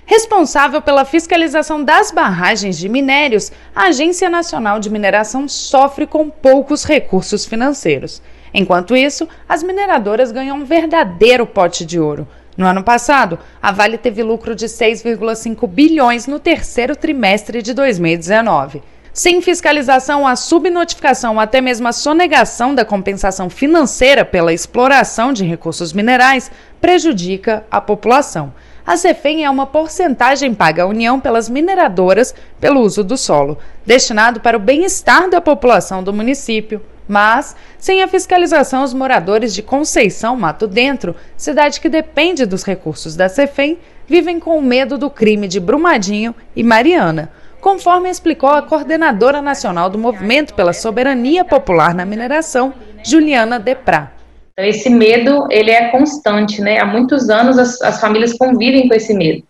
Responsável 0.06 0.80
pela 0.80 1.04
fiscalização 1.04 1.84
das 1.84 2.10
barragens 2.10 2.78
de 2.78 2.88
minérios, 2.88 3.52
a 3.76 3.88
Agência 3.88 4.30
Nacional 4.30 4.80
de 4.80 4.88
Mineração 4.88 5.46
sofre 5.46 6.06
com 6.06 6.30
poucos 6.30 6.82
recursos 6.82 7.44
financeiros. 7.44 8.22
Enquanto 8.54 8.96
isso, 8.96 9.28
as 9.46 9.62
mineradoras 9.62 10.32
ganham 10.32 10.56
um 10.56 10.64
verdadeiro 10.64 11.44
pote 11.44 11.84
de 11.84 12.00
ouro. 12.00 12.26
No 12.56 12.64
ano 12.64 12.82
passado, 12.82 13.38
a 13.60 13.70
Vale 13.70 13.98
teve 13.98 14.22
lucro 14.22 14.54
de 14.54 14.64
6,5 14.64 15.68
bilhões 15.68 16.26
no 16.26 16.40
terceiro 16.40 16.96
trimestre 16.96 17.60
de 17.60 17.74
2019. 17.74 18.82
Sem 19.12 19.42
fiscalização, 19.42 20.26
a 20.26 20.34
subnotificação 20.34 21.34
ou 21.34 21.40
até 21.40 21.60
mesmo 21.60 21.86
a 21.86 21.92
sonegação 21.92 22.74
da 22.74 22.82
compensação 22.82 23.50
financeira 23.50 24.24
pela 24.24 24.54
exploração 24.54 25.34
de 25.34 25.44
recursos 25.44 25.92
minerais 25.92 26.50
prejudica 26.80 27.62
a 27.70 27.78
população. 27.78 28.54
A 28.86 28.96
CEFEM 28.96 29.44
é 29.44 29.50
uma 29.50 29.66
porcentagem 29.66 30.54
paga 30.54 30.84
à 30.84 30.86
União 30.86 31.20
pelas 31.20 31.50
mineradoras 31.50 32.34
pelo 32.58 32.80
uso 32.80 33.04
do 33.04 33.18
solo, 33.18 33.58
destinado 33.84 34.40
para 34.40 34.56
o 34.56 34.60
bem-estar 34.60 35.28
da 35.28 35.42
população 35.42 36.02
do 36.02 36.12
município. 36.12 36.80
Mas, 37.06 37.54
sem 37.78 38.02
a 38.02 38.08
fiscalização, 38.08 38.82
os 38.82 38.94
moradores 38.94 39.52
de 39.52 39.62
Conceição 39.62 40.36
Mato 40.36 40.66
Dentro, 40.66 41.14
cidade 41.36 41.82
que 41.82 41.88
depende 41.90 42.46
dos 42.46 42.64
recursos 42.64 43.14
da 43.14 43.28
CEFEM, 43.28 43.78
vivem 44.06 44.40
com 44.40 44.58
medo 44.62 44.96
do 44.96 45.10
crime 45.10 45.46
de 45.46 45.60
Brumadinho 45.60 46.34
e 46.56 46.62
Mariana, 46.62 47.30
conforme 47.62 48.10
explicou 48.10 48.50
a 48.50 48.60
coordenadora 48.60 49.40
nacional 49.40 49.88
do 49.88 49.96
Movimento 49.96 50.52
pela 50.52 50.72
Soberania 50.72 51.44
Popular 51.44 51.94
na 51.94 52.04
Mineração, 52.04 52.74
Juliana 53.04 53.58
Deprá. 53.60 54.10
Então, 54.52 54.66
esse 54.66 54.90
medo, 54.90 55.46
ele 55.48 55.70
é 55.70 55.88
constante, 55.88 56.60
né? 56.60 56.80
Há 56.80 56.84
muitos 56.84 57.30
anos 57.30 57.56
as, 57.58 57.80
as 57.80 58.00
famílias 58.00 58.36
convivem 58.36 58.88
com 58.88 58.94
esse 58.94 59.14
medo. 59.14 59.44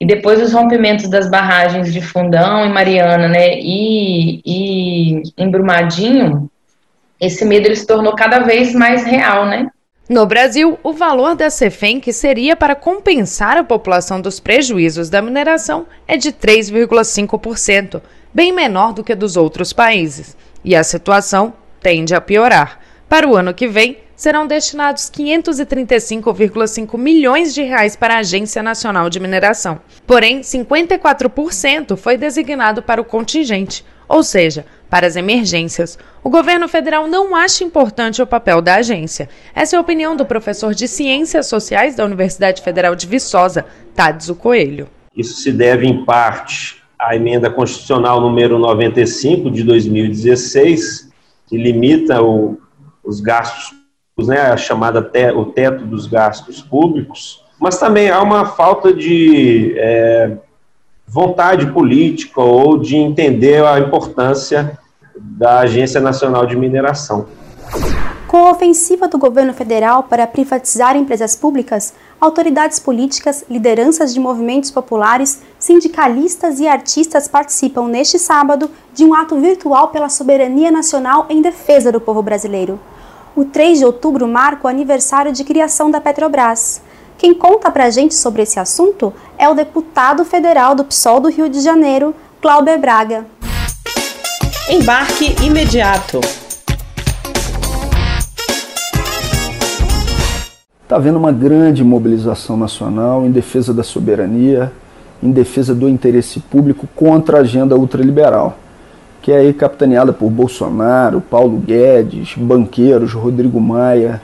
E 0.00 0.06
depois 0.06 0.40
dos 0.40 0.54
rompimentos 0.54 1.08
das 1.10 1.30
barragens 1.30 1.92
de 1.92 2.00
Fundão 2.00 2.64
e 2.64 2.70
Mariana, 2.70 3.28
né, 3.28 3.58
e, 3.58 4.40
e 4.46 5.22
em 5.36 5.50
Brumadinho, 5.50 6.50
esse 7.20 7.44
medo 7.44 7.66
ele 7.66 7.76
se 7.76 7.86
tornou 7.86 8.14
cada 8.14 8.38
vez 8.38 8.74
mais 8.74 9.04
real, 9.04 9.44
né? 9.44 9.68
No 10.08 10.24
Brasil, 10.24 10.78
o 10.82 10.94
valor 10.94 11.34
da 11.34 11.50
CEFEM, 11.50 12.00
que 12.00 12.14
seria 12.14 12.56
para 12.56 12.74
compensar 12.74 13.58
a 13.58 13.62
população 13.62 14.22
dos 14.22 14.40
prejuízos 14.40 15.10
da 15.10 15.20
mineração, 15.20 15.86
é 16.06 16.16
de 16.16 16.32
3,5%, 16.32 18.00
bem 18.32 18.50
menor 18.50 18.94
do 18.94 19.04
que 19.04 19.14
dos 19.14 19.36
outros 19.36 19.70
países. 19.70 20.34
E 20.64 20.74
a 20.74 20.82
situação 20.82 21.52
tende 21.82 22.14
a 22.14 22.22
piorar. 22.22 22.80
Para 23.06 23.28
o 23.28 23.36
ano 23.36 23.52
que 23.52 23.68
vem, 23.68 23.98
serão 24.16 24.46
destinados 24.46 25.10
535,5 25.10 26.96
milhões 26.96 27.52
de 27.52 27.62
reais 27.62 27.94
para 27.94 28.14
a 28.14 28.20
Agência 28.20 28.62
Nacional 28.62 29.10
de 29.10 29.20
Mineração. 29.20 29.78
Porém, 30.06 30.40
54% 30.40 31.98
foi 31.98 32.16
designado 32.16 32.82
para 32.82 33.00
o 33.00 33.04
contingente, 33.04 33.84
ou 34.08 34.22
seja, 34.22 34.64
para 34.88 35.06
as 35.06 35.16
emergências. 35.16 35.98
O 36.22 36.30
governo 36.30 36.68
federal 36.68 37.06
não 37.06 37.34
acha 37.34 37.64
importante 37.64 38.22
o 38.22 38.26
papel 38.26 38.60
da 38.60 38.76
agência. 38.76 39.28
Essa 39.54 39.76
é 39.76 39.78
a 39.78 39.80
opinião 39.80 40.16
do 40.16 40.24
professor 40.24 40.74
de 40.74 40.88
Ciências 40.88 41.46
Sociais 41.46 41.94
da 41.94 42.04
Universidade 42.04 42.62
Federal 42.62 42.94
de 42.94 43.06
Viçosa, 43.06 43.66
Tadson 43.94 44.34
Coelho. 44.34 44.88
Isso 45.16 45.40
se 45.40 45.52
deve, 45.52 45.86
em 45.86 46.04
parte, 46.04 46.82
à 46.98 47.14
emenda 47.14 47.50
constitucional 47.50 48.20
número 48.20 48.58
95 48.58 49.50
de 49.50 49.62
2016, 49.62 51.10
que 51.46 51.56
limita 51.56 52.22
o, 52.22 52.58
os 53.04 53.20
gastos, 53.20 53.76
né, 54.18 54.40
a 54.40 54.56
chamada 54.56 55.02
te, 55.02 55.30
o 55.30 55.46
teto 55.46 55.84
dos 55.84 56.06
gastos 56.06 56.60
públicos, 56.60 57.44
mas 57.60 57.78
também 57.78 58.10
há 58.10 58.22
uma 58.22 58.46
falta 58.46 58.92
de 58.92 59.74
é, 59.76 60.36
vontade 61.08 61.66
política 61.72 62.40
ou 62.40 62.78
de 62.78 62.96
entender 62.96 63.64
a 63.64 63.80
importância 63.80 64.78
da 65.16 65.60
Agência 65.60 66.00
Nacional 66.00 66.46
de 66.46 66.54
Mineração. 66.54 67.26
Com 68.26 68.36
a 68.46 68.50
ofensiva 68.50 69.08
do 69.08 69.16
governo 69.16 69.54
federal 69.54 70.02
para 70.02 70.26
privatizar 70.26 70.94
empresas 70.94 71.34
públicas, 71.34 71.94
autoridades 72.20 72.78
políticas, 72.78 73.42
lideranças 73.48 74.12
de 74.12 74.20
movimentos 74.20 74.70
populares, 74.70 75.40
sindicalistas 75.58 76.60
e 76.60 76.68
artistas 76.68 77.26
participam 77.26 77.88
neste 77.88 78.18
sábado 78.18 78.70
de 78.92 79.02
um 79.02 79.14
ato 79.14 79.40
virtual 79.40 79.88
pela 79.88 80.10
soberania 80.10 80.70
nacional 80.70 81.24
em 81.30 81.40
defesa 81.40 81.90
do 81.90 82.02
povo 82.02 82.22
brasileiro. 82.22 82.78
O 83.34 83.46
3 83.46 83.78
de 83.78 83.84
outubro 83.86 84.28
marca 84.28 84.66
o 84.66 84.70
aniversário 84.70 85.32
de 85.32 85.42
criação 85.42 85.90
da 85.90 86.00
Petrobras. 86.00 86.82
Quem 87.18 87.34
conta 87.34 87.68
pra 87.68 87.90
gente 87.90 88.14
sobre 88.14 88.42
esse 88.42 88.60
assunto 88.60 89.12
é 89.36 89.48
o 89.48 89.54
deputado 89.54 90.24
federal 90.24 90.76
do 90.76 90.84
PSOL 90.84 91.18
do 91.18 91.28
Rio 91.28 91.48
de 91.48 91.60
Janeiro, 91.60 92.14
Cláudio 92.40 92.78
Braga. 92.78 93.26
Embarque 94.70 95.34
imediato. 95.44 96.20
Está 100.80 100.94
havendo 100.94 101.18
uma 101.18 101.32
grande 101.32 101.82
mobilização 101.82 102.56
nacional 102.56 103.26
em 103.26 103.32
defesa 103.32 103.74
da 103.74 103.82
soberania, 103.82 104.70
em 105.20 105.32
defesa 105.32 105.74
do 105.74 105.88
interesse 105.88 106.38
público 106.38 106.88
contra 106.94 107.38
a 107.38 107.40
agenda 107.40 107.74
ultraliberal, 107.74 108.56
que 109.20 109.32
é 109.32 109.38
aí 109.38 109.52
capitaneada 109.52 110.12
por 110.12 110.30
Bolsonaro, 110.30 111.20
Paulo 111.20 111.58
Guedes, 111.58 112.36
banqueiros, 112.36 113.12
Rodrigo 113.12 113.60
Maia, 113.60 114.22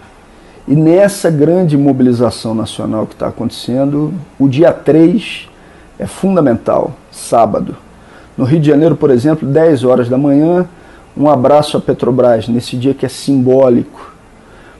e 0.66 0.74
nessa 0.74 1.30
grande 1.30 1.76
mobilização 1.76 2.54
nacional 2.54 3.06
que 3.06 3.12
está 3.12 3.28
acontecendo, 3.28 4.14
o 4.38 4.48
dia 4.48 4.72
3 4.72 5.48
é 5.98 6.06
fundamental, 6.06 6.92
sábado. 7.10 7.76
No 8.36 8.44
Rio 8.44 8.60
de 8.60 8.68
Janeiro, 8.68 8.96
por 8.96 9.10
exemplo, 9.10 9.46
10 9.46 9.84
horas 9.84 10.08
da 10.08 10.16
manhã, 10.16 10.66
um 11.14 11.28
abraço 11.28 11.76
à 11.76 11.80
Petrobras, 11.80 12.48
nesse 12.48 12.76
dia 12.76 12.94
que 12.94 13.04
é 13.04 13.08
simbólico. 13.08 14.14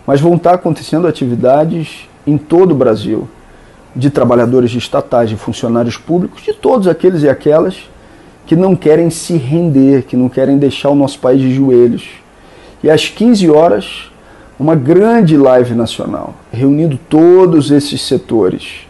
Mas 0.07 0.21
vão 0.21 0.37
estar 0.37 0.55
acontecendo 0.55 1.07
atividades 1.07 2.09
em 2.27 2.39
todo 2.39 2.73
o 2.73 2.75
Brasil, 2.75 3.29
de 3.95 4.09
trabalhadores 4.09 4.75
estatais, 4.75 5.29
de 5.29 5.37
funcionários 5.37 5.99
públicos, 5.99 6.43
de 6.43 6.55
todos 6.55 6.89
aqueles 6.89 7.23
e 7.23 7.29
aquelas 7.29 7.77
que 8.47 8.57
não 8.57 8.75
querem 8.75 9.11
se 9.11 9.37
render, 9.37 10.05
que 10.05 10.17
não 10.17 10.29
querem 10.31 10.57
deixar 10.59 10.89
o 10.89 10.95
nosso 10.95 11.19
país 11.19 11.41
de 11.41 11.55
joelhos. 11.55 12.09
E 12.83 12.91
às 12.91 13.09
15 13.09 13.51
horas, 13.51 14.11
uma 14.59 14.75
grande 14.75 15.37
live 15.37 15.75
nacional, 15.75 16.35
reunindo 16.53 16.99
todos 17.09 17.71
esses 17.71 18.01
setores. 18.03 18.87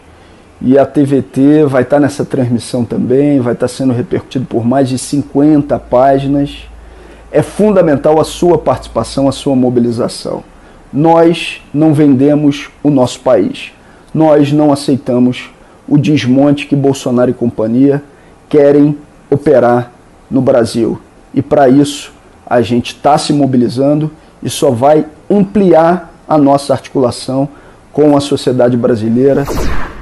E 0.61 0.77
a 0.77 0.85
TVT 0.85 1.65
vai 1.65 1.83
estar 1.83 1.99
nessa 1.99 2.23
transmissão 2.23 2.85
também, 2.85 3.39
vai 3.39 3.53
estar 3.53 3.67
sendo 3.67 3.93
repercutido 3.93 4.45
por 4.45 4.65
mais 4.65 4.87
de 4.87 4.97
50 4.97 5.77
páginas. 5.79 6.67
É 7.31 7.41
fundamental 7.41 8.19
a 8.19 8.23
sua 8.23 8.57
participação, 8.57 9.27
a 9.27 9.31
sua 9.31 9.55
mobilização. 9.55 10.43
Nós 10.93 11.61
não 11.73 11.93
vendemos 11.93 12.69
o 12.81 12.89
nosso 12.89 13.19
país. 13.19 13.71
Nós 14.13 14.51
não 14.53 14.71
aceitamos 14.71 15.49
o 15.87 15.97
desmonte 15.97 16.67
que 16.67 16.75
Bolsonaro 16.75 17.31
e 17.31 17.33
companhia 17.33 18.01
querem 18.47 18.97
operar 19.29 19.91
no 20.31 20.41
Brasil. 20.41 21.01
E 21.33 21.41
para 21.41 21.67
isso, 21.67 22.13
a 22.45 22.61
gente 22.61 22.87
está 22.93 23.17
se 23.17 23.33
mobilizando 23.33 24.11
e 24.41 24.49
só 24.49 24.71
vai 24.71 25.05
ampliar 25.29 26.13
a 26.27 26.37
nossa 26.37 26.73
articulação 26.73 27.47
com 27.91 28.15
a 28.15 28.21
sociedade 28.21 28.75
brasileira. 28.75 29.45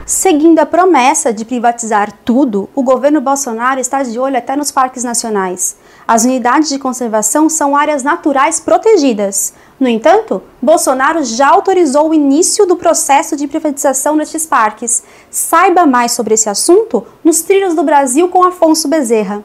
Seguindo 0.05 0.59
a 0.59 0.65
promessa 0.65 1.31
de 1.31 1.45
privatizar 1.45 2.11
tudo, 2.25 2.69
o 2.75 2.83
governo 2.83 3.21
Bolsonaro 3.21 3.79
está 3.79 4.03
de 4.03 4.19
olho 4.19 4.37
até 4.37 4.55
nos 4.55 4.69
parques 4.69 5.03
nacionais. 5.03 5.77
As 6.05 6.25
unidades 6.25 6.67
de 6.67 6.77
conservação 6.77 7.47
são 7.47 7.75
áreas 7.75 8.03
naturais 8.03 8.59
protegidas. 8.59 9.53
No 9.79 9.87
entanto, 9.87 10.41
Bolsonaro 10.61 11.23
já 11.23 11.49
autorizou 11.49 12.09
o 12.09 12.13
início 12.13 12.65
do 12.65 12.75
processo 12.75 13.37
de 13.37 13.47
privatização 13.47 14.15
nestes 14.15 14.45
parques. 14.45 15.03
Saiba 15.31 15.85
mais 15.85 16.11
sobre 16.11 16.33
esse 16.33 16.49
assunto 16.49 17.05
nos 17.23 17.41
Trilhos 17.41 17.73
do 17.73 17.83
Brasil 17.83 18.27
com 18.27 18.43
Afonso 18.43 18.89
Bezerra. 18.89 19.41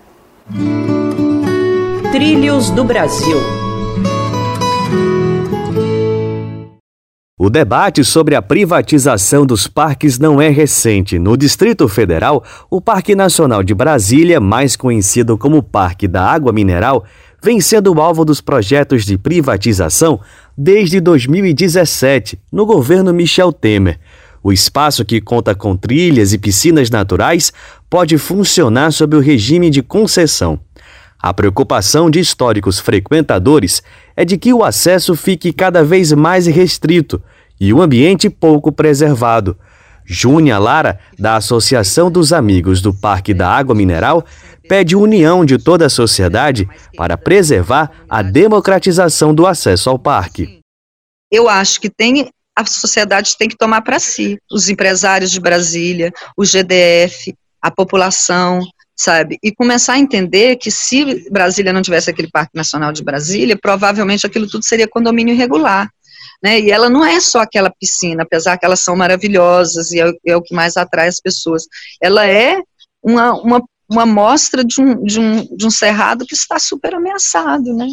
Trilhos 2.11 2.71
do 2.71 2.83
Brasil. 2.83 3.58
O 7.41 7.49
debate 7.49 8.05
sobre 8.05 8.35
a 8.35 8.43
privatização 8.43 9.47
dos 9.47 9.69
parques 9.69 10.19
não 10.19 10.43
é 10.43 10.49
recente. 10.49 11.21
No 11.21 11.37
Distrito 11.37 11.87
Federal, 11.87 12.43
o 12.69 12.81
Parque 12.81 13.15
Nacional 13.15 13.63
de 13.63 13.73
Brasília, 13.73 14.41
mais 14.41 14.75
conhecido 14.75 15.39
como 15.39 15.63
Parque 15.63 16.09
da 16.09 16.25
Água 16.25 16.53
Mineral, 16.53 17.05
vem 17.41 17.61
sendo 17.61 18.01
alvo 18.01 18.25
dos 18.25 18.41
projetos 18.41 19.05
de 19.05 19.17
privatização 19.17 20.19
desde 20.57 21.01
2017, 21.01 22.41
no 22.51 22.67
governo 22.67 23.15
Michel 23.15 23.53
Temer. 23.53 24.01
O 24.43 24.53
espaço, 24.53 25.05
que 25.05 25.21
conta 25.21 25.55
com 25.55 25.77
trilhas 25.77 26.33
e 26.33 26.39
piscinas 26.39 26.91
naturais, 26.91 27.53
pode 27.89 28.19
funcionar 28.19 28.93
sob 28.93 29.15
o 29.15 29.21
regime 29.21 29.71
de 29.71 29.81
concessão. 29.81 30.59
A 31.21 31.35
preocupação 31.35 32.09
de 32.09 32.21
históricos 32.21 32.79
frequentadores 32.79 33.83
é 34.17 34.25
de 34.25 34.39
que 34.39 34.53
o 34.53 34.63
acesso 34.63 35.17
fique 35.17 35.53
cada 35.53 35.83
vez 35.83 36.13
mais 36.13 36.47
restrito 36.47 37.21
e 37.61 37.73
o 37.73 37.83
ambiente 37.83 38.31
pouco 38.31 38.71
preservado. 38.71 39.59
Júnia 40.05 40.59
Lara, 40.59 40.99
da 41.19 41.37
Associação 41.37 42.11
dos 42.11 42.33
Amigos 42.33 42.81
do 42.81 42.95
Parque 42.95 43.35
da 43.35 43.51
Água 43.51 43.75
Mineral, 43.75 44.25
pede 44.69 44.95
união 44.95 45.45
de 45.45 45.59
toda 45.59 45.87
a 45.87 45.91
sociedade 45.91 46.69
para 46.97 47.17
preservar 47.17 47.91
a 48.09 48.23
democratização 48.23 49.35
do 49.35 49.47
acesso 49.47 49.91
ao 49.91 49.99
parque. 49.99 50.61
Eu 51.31 51.49
acho 51.49 51.81
que 51.81 51.91
tem 51.91 52.31
a 52.57 52.67
sociedade 52.67 53.37
tem 53.39 53.49
que 53.49 53.57
tomar 53.57 53.83
para 53.83 54.01
si, 54.01 54.37
os 54.51 54.69
empresários 54.69 55.31
de 55.31 55.39
Brasília, 55.39 56.13
o 56.37 56.45
GDF, 56.45 57.33
a 57.63 57.71
população, 57.71 58.61
sabe? 58.99 59.39
E 59.43 59.55
começar 59.55 59.93
a 59.93 59.99
entender 59.99 60.57
que 60.57 60.73
se 60.73 61.31
Brasília 61.31 61.73
não 61.73 61.81
tivesse 61.81 62.11
aquele 62.11 62.29
Parque 62.29 62.57
Nacional 62.57 62.93
de 62.93 63.05
Brasília, 63.05 63.57
provavelmente 63.57 64.27
aquilo 64.27 64.49
tudo 64.49 64.65
seria 64.65 64.89
condomínio 64.89 65.33
irregular. 65.33 65.89
Né? 66.43 66.61
E 66.61 66.71
ela 66.71 66.91
não 66.91 67.05
é 67.05 67.21
só 67.21 67.41
aquela 67.41 67.71
piscina, 67.71 68.25
apesar 68.25 68.59
que 68.59 68.67
elas 68.67 68.81
são 68.81 68.97
maravilhosas 68.97 69.93
e 69.93 70.01
é, 70.01 70.13
é 70.27 70.37
o 70.37 70.43
que 70.43 70.55
mais 70.55 70.77
atrai 70.77 71.07
as 71.07 71.21
pessoas. 71.21 71.65
Ela 72.03 72.27
é 72.27 72.61
uma, 73.03 73.33
uma, 73.35 73.63
uma 73.89 74.05
mostra 74.05 74.65
de 74.65 74.81
um, 74.81 75.03
de, 75.05 75.21
um, 75.21 75.57
de 75.57 75.67
um 75.67 75.71
cerrado 75.71 76.27
que 76.27 76.35
está 76.35 76.59
super 76.59 76.95
ameaçado, 76.95 77.73
né? 77.75 77.87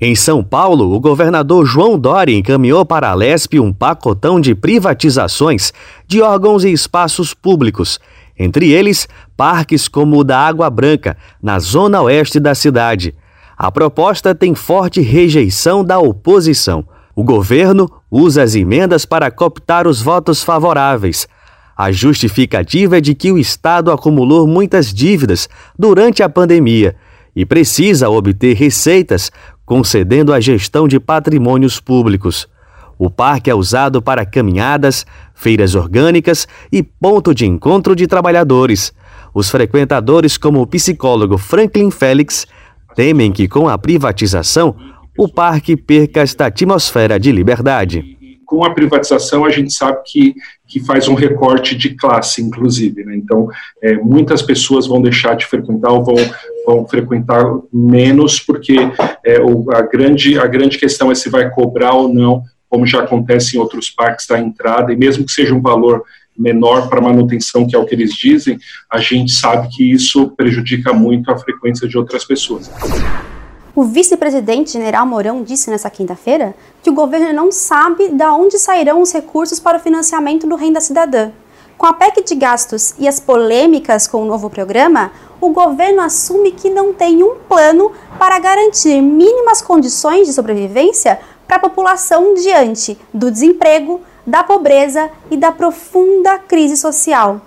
Em 0.00 0.16
São 0.16 0.42
Paulo, 0.42 0.92
o 0.92 0.98
governador 0.98 1.64
João 1.64 1.96
Dória 1.96 2.36
encaminhou 2.36 2.84
para 2.84 3.10
a 3.10 3.14
Lesp 3.14 3.60
um 3.60 3.72
pacotão 3.72 4.40
de 4.40 4.52
privatizações 4.52 5.72
de 6.08 6.20
órgãos 6.20 6.64
e 6.64 6.72
espaços 6.72 7.32
públicos 7.32 8.00
entre 8.38 8.70
eles 8.70 9.08
parques 9.36 9.88
como 9.88 10.18
o 10.18 10.24
da 10.24 10.38
Água 10.38 10.68
Branca, 10.70 11.16
na 11.42 11.58
zona 11.58 12.00
oeste 12.02 12.38
da 12.40 12.54
cidade. 12.54 13.14
A 13.56 13.70
proposta 13.70 14.34
tem 14.34 14.54
forte 14.54 15.00
rejeição 15.00 15.84
da 15.84 15.98
oposição. 15.98 16.84
O 17.14 17.22
governo 17.22 17.90
usa 18.10 18.42
as 18.42 18.54
emendas 18.54 19.04
para 19.04 19.30
cooptar 19.30 19.86
os 19.86 20.00
votos 20.00 20.42
favoráveis. 20.42 21.28
A 21.76 21.90
justificativa 21.92 22.98
é 22.98 23.00
de 23.00 23.14
que 23.14 23.30
o 23.32 23.38
Estado 23.38 23.90
acumulou 23.90 24.46
muitas 24.46 24.92
dívidas 24.92 25.48
durante 25.78 26.22
a 26.22 26.28
pandemia 26.28 26.96
e 27.34 27.46
precisa 27.46 28.10
obter 28.10 28.54
receitas 28.54 29.30
concedendo 29.64 30.32
a 30.32 30.40
gestão 30.40 30.86
de 30.86 31.00
patrimônios 31.00 31.80
públicos. 31.80 32.46
O 32.98 33.10
parque 33.10 33.50
é 33.50 33.54
usado 33.54 34.00
para 34.00 34.26
caminhadas, 34.26 35.06
feiras 35.34 35.74
orgânicas 35.74 36.46
e 36.70 36.82
ponto 36.82 37.34
de 37.34 37.46
encontro 37.46 37.96
de 37.96 38.06
trabalhadores. 38.06 38.92
Os 39.34 39.50
frequentadores, 39.50 40.36
como 40.36 40.60
o 40.60 40.66
psicólogo 40.66 41.38
Franklin 41.38 41.90
Félix, 41.90 42.46
temem 42.94 43.32
que 43.32 43.48
com 43.48 43.68
a 43.68 43.78
privatização 43.78 44.76
o 45.16 45.28
parque 45.28 45.76
perca 45.76 46.20
esta 46.20 46.46
atmosfera 46.46 47.18
de 47.18 47.32
liberdade. 47.32 48.18
Com 48.46 48.64
a 48.64 48.74
privatização, 48.74 49.46
a 49.46 49.50
gente 49.50 49.72
sabe 49.72 49.98
que, 50.04 50.34
que 50.66 50.80
faz 50.80 51.08
um 51.08 51.14
recorte 51.14 51.74
de 51.74 51.94
classe, 51.94 52.42
inclusive. 52.42 53.02
Né? 53.04 53.16
Então, 53.16 53.48
é, 53.82 53.94
muitas 53.94 54.42
pessoas 54.42 54.86
vão 54.86 55.00
deixar 55.00 55.34
de 55.34 55.46
frequentar 55.46 55.90
ou 55.90 56.04
vão, 56.04 56.16
vão 56.66 56.86
frequentar 56.86 57.44
menos, 57.72 58.40
porque 58.40 58.76
é, 59.24 59.40
o, 59.40 59.70
a, 59.72 59.80
grande, 59.80 60.38
a 60.38 60.46
grande 60.46 60.78
questão 60.78 61.10
é 61.10 61.14
se 61.14 61.30
vai 61.30 61.48
cobrar 61.50 61.94
ou 61.94 62.12
não, 62.12 62.42
como 62.72 62.86
já 62.86 63.00
acontece 63.00 63.54
em 63.54 63.60
outros 63.60 63.90
parques 63.90 64.26
da 64.26 64.38
entrada, 64.38 64.94
e 64.94 64.96
mesmo 64.96 65.26
que 65.26 65.32
seja 65.32 65.54
um 65.54 65.60
valor 65.60 66.04
menor 66.34 66.88
para 66.88 67.02
manutenção, 67.02 67.66
que 67.66 67.76
é 67.76 67.78
o 67.78 67.84
que 67.84 67.94
eles 67.94 68.14
dizem, 68.14 68.58
a 68.90 68.98
gente 68.98 69.30
sabe 69.30 69.68
que 69.68 69.92
isso 69.92 70.28
prejudica 70.30 70.90
muito 70.90 71.30
a 71.30 71.36
frequência 71.36 71.86
de 71.86 71.98
outras 71.98 72.24
pessoas. 72.24 72.70
O 73.76 73.84
vice-presidente 73.84 74.72
general 74.72 75.06
Mourão 75.06 75.42
disse 75.42 75.68
nessa 75.68 75.90
quinta-feira 75.90 76.54
que 76.82 76.88
o 76.88 76.94
governo 76.94 77.30
não 77.34 77.52
sabe 77.52 78.08
de 78.08 78.24
onde 78.24 78.58
sairão 78.58 79.02
os 79.02 79.12
recursos 79.12 79.60
para 79.60 79.76
o 79.76 79.80
financiamento 79.80 80.46
do 80.46 80.56
Renda 80.56 80.80
Cidadã. 80.80 81.30
Com 81.76 81.84
a 81.84 81.92
PEC 81.92 82.24
de 82.24 82.34
gastos 82.36 82.94
e 82.98 83.06
as 83.06 83.20
polêmicas 83.20 84.06
com 84.06 84.22
o 84.22 84.26
novo 84.26 84.48
programa, 84.48 85.12
o 85.42 85.50
governo 85.50 86.00
assume 86.00 86.52
que 86.52 86.70
não 86.70 86.94
tem 86.94 87.22
um 87.22 87.34
plano 87.48 87.90
para 88.18 88.38
garantir 88.38 89.02
mínimas 89.02 89.60
condições 89.60 90.28
de 90.28 90.32
sobrevivência 90.32 91.18
para 91.52 91.58
a 91.58 91.68
população 91.68 92.32
diante 92.32 92.96
do 93.12 93.30
desemprego, 93.30 94.00
da 94.26 94.42
pobreza 94.42 95.10
e 95.30 95.36
da 95.36 95.52
profunda 95.52 96.38
crise 96.38 96.78
social. 96.78 97.42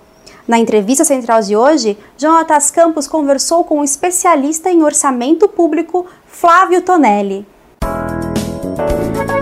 Na 0.46 0.60
entrevista 0.60 1.04
central 1.04 1.42
de 1.42 1.56
hoje, 1.56 1.98
Jonatas 2.16 2.70
Campos 2.70 3.08
conversou 3.08 3.64
com 3.64 3.80
o 3.80 3.84
especialista 3.84 4.70
em 4.70 4.84
orçamento 4.84 5.48
público 5.48 6.06
Flávio 6.24 6.82
Tonelli. 6.82 7.44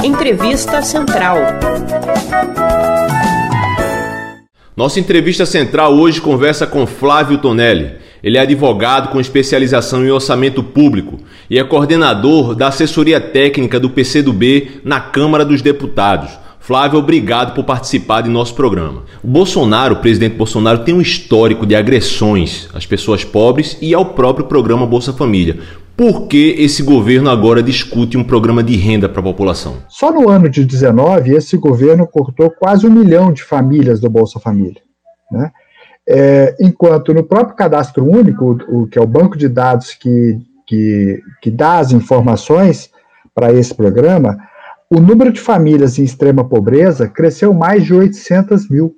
Entrevista 0.02 0.80
Central. 0.80 1.36
Nossa 4.74 4.98
entrevista 4.98 5.44
central 5.44 5.92
hoje 5.92 6.22
conversa 6.22 6.66
com 6.66 6.86
Flávio 6.86 7.36
Tonelli. 7.36 8.03
Ele 8.24 8.38
é 8.38 8.40
advogado 8.40 9.10
com 9.10 9.20
especialização 9.20 10.02
em 10.02 10.10
orçamento 10.10 10.62
público 10.62 11.18
e 11.50 11.58
é 11.58 11.62
coordenador 11.62 12.54
da 12.54 12.68
assessoria 12.68 13.20
técnica 13.20 13.78
do 13.78 13.90
PCdoB 13.90 14.80
na 14.82 14.98
Câmara 14.98 15.44
dos 15.44 15.60
Deputados. 15.60 16.30
Flávio, 16.58 16.98
obrigado 16.98 17.54
por 17.54 17.64
participar 17.64 18.22
de 18.22 18.30
nosso 18.30 18.54
programa. 18.54 19.02
O 19.22 19.28
Bolsonaro, 19.28 19.96
o 19.96 19.98
presidente 19.98 20.36
Bolsonaro, 20.36 20.78
tem 20.78 20.94
um 20.94 21.02
histórico 21.02 21.66
de 21.66 21.74
agressões 21.74 22.66
às 22.72 22.86
pessoas 22.86 23.22
pobres 23.22 23.76
e 23.82 23.92
ao 23.92 24.06
próprio 24.06 24.46
programa 24.46 24.86
Bolsa 24.86 25.12
Família. 25.12 25.58
Por 25.94 26.26
que 26.26 26.56
esse 26.58 26.82
governo 26.82 27.28
agora 27.28 27.62
discute 27.62 28.16
um 28.16 28.24
programa 28.24 28.62
de 28.62 28.74
renda 28.74 29.06
para 29.06 29.20
a 29.20 29.24
população? 29.24 29.76
Só 29.86 30.10
no 30.10 30.30
ano 30.30 30.48
de 30.48 30.64
19, 30.64 31.36
esse 31.36 31.58
governo 31.58 32.06
cortou 32.06 32.50
quase 32.50 32.86
um 32.86 32.90
milhão 32.90 33.30
de 33.34 33.42
famílias 33.42 34.00
do 34.00 34.08
Bolsa 34.08 34.40
Família. 34.40 34.80
Né? 35.30 35.50
É, 36.06 36.54
enquanto 36.60 37.14
no 37.14 37.24
próprio 37.24 37.56
cadastro 37.56 38.04
único, 38.04 38.58
o, 38.68 38.86
que 38.86 38.98
é 38.98 39.02
o 39.02 39.06
banco 39.06 39.38
de 39.38 39.48
dados 39.48 39.94
que, 39.94 40.38
que, 40.66 41.22
que 41.40 41.50
dá 41.50 41.78
as 41.78 41.92
informações 41.92 42.90
para 43.34 43.52
esse 43.52 43.74
programa, 43.74 44.36
o 44.90 45.00
número 45.00 45.32
de 45.32 45.40
famílias 45.40 45.98
em 45.98 46.04
extrema 46.04 46.46
pobreza 46.46 47.08
cresceu 47.08 47.54
mais 47.54 47.84
de 47.84 47.94
800 47.94 48.68
mil. 48.68 48.94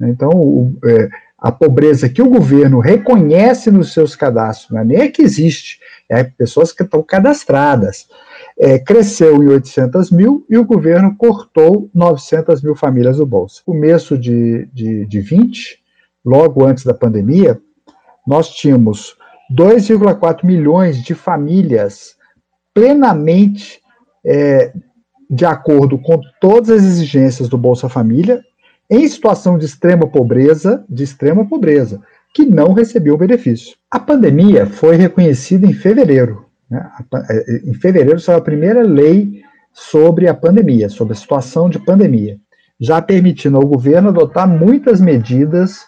Então, 0.00 0.30
o, 0.30 0.78
é, 0.84 1.08
a 1.38 1.52
pobreza 1.52 2.08
que 2.08 2.22
o 2.22 2.28
governo 2.28 2.78
reconhece 2.78 3.70
nos 3.70 3.92
seus 3.92 4.16
cadastros, 4.16 4.70
não 4.70 4.80
é 4.80 4.84
nem 4.84 4.98
é 4.98 5.08
que 5.08 5.22
existe, 5.22 5.78
é 6.08 6.24
pessoas 6.24 6.72
que 6.72 6.82
estão 6.82 7.02
cadastradas, 7.02 8.06
é, 8.58 8.78
cresceu 8.78 9.42
em 9.42 9.48
800 9.48 10.10
mil 10.10 10.46
e 10.48 10.56
o 10.56 10.64
governo 10.64 11.14
cortou 11.16 11.90
900 11.92 12.62
mil 12.62 12.74
famílias 12.74 13.16
do 13.16 13.26
bolso. 13.26 13.62
Começo 13.64 14.16
de, 14.16 14.66
de, 14.72 15.04
de 15.04 15.20
20, 15.20 15.83
logo 16.24 16.64
antes 16.64 16.84
da 16.84 16.94
pandemia, 16.94 17.60
nós 18.26 18.50
tínhamos 18.50 19.16
2,4 19.52 20.44
milhões 20.44 21.02
de 21.02 21.14
famílias 21.14 22.14
plenamente 22.72 23.80
é, 24.24 24.72
de 25.28 25.44
acordo 25.44 25.98
com 25.98 26.20
todas 26.40 26.70
as 26.70 26.84
exigências 26.84 27.48
do 27.48 27.58
Bolsa 27.58 27.88
Família, 27.88 28.42
em 28.90 29.06
situação 29.08 29.58
de 29.58 29.64
extrema 29.64 30.06
pobreza, 30.06 30.84
de 30.88 31.04
extrema 31.04 31.46
pobreza, 31.46 32.00
que 32.34 32.44
não 32.44 32.72
recebeu 32.72 33.14
o 33.14 33.18
benefício. 33.18 33.76
A 33.90 33.98
pandemia 33.98 34.66
foi 34.66 34.96
reconhecida 34.96 35.66
em 35.66 35.72
fevereiro. 35.72 36.46
Né? 36.68 36.90
É, 37.30 37.56
em 37.64 37.74
fevereiro 37.74 38.18
saiu 38.18 38.38
a 38.38 38.42
primeira 38.42 38.82
lei 38.82 39.42
sobre 39.72 40.28
a 40.28 40.34
pandemia, 40.34 40.88
sobre 40.88 41.12
a 41.12 41.16
situação 41.16 41.68
de 41.68 41.78
pandemia, 41.78 42.38
já 42.80 43.00
permitindo 43.00 43.56
ao 43.56 43.66
governo 43.66 44.08
adotar 44.08 44.48
muitas 44.48 45.00
medidas 45.00 45.86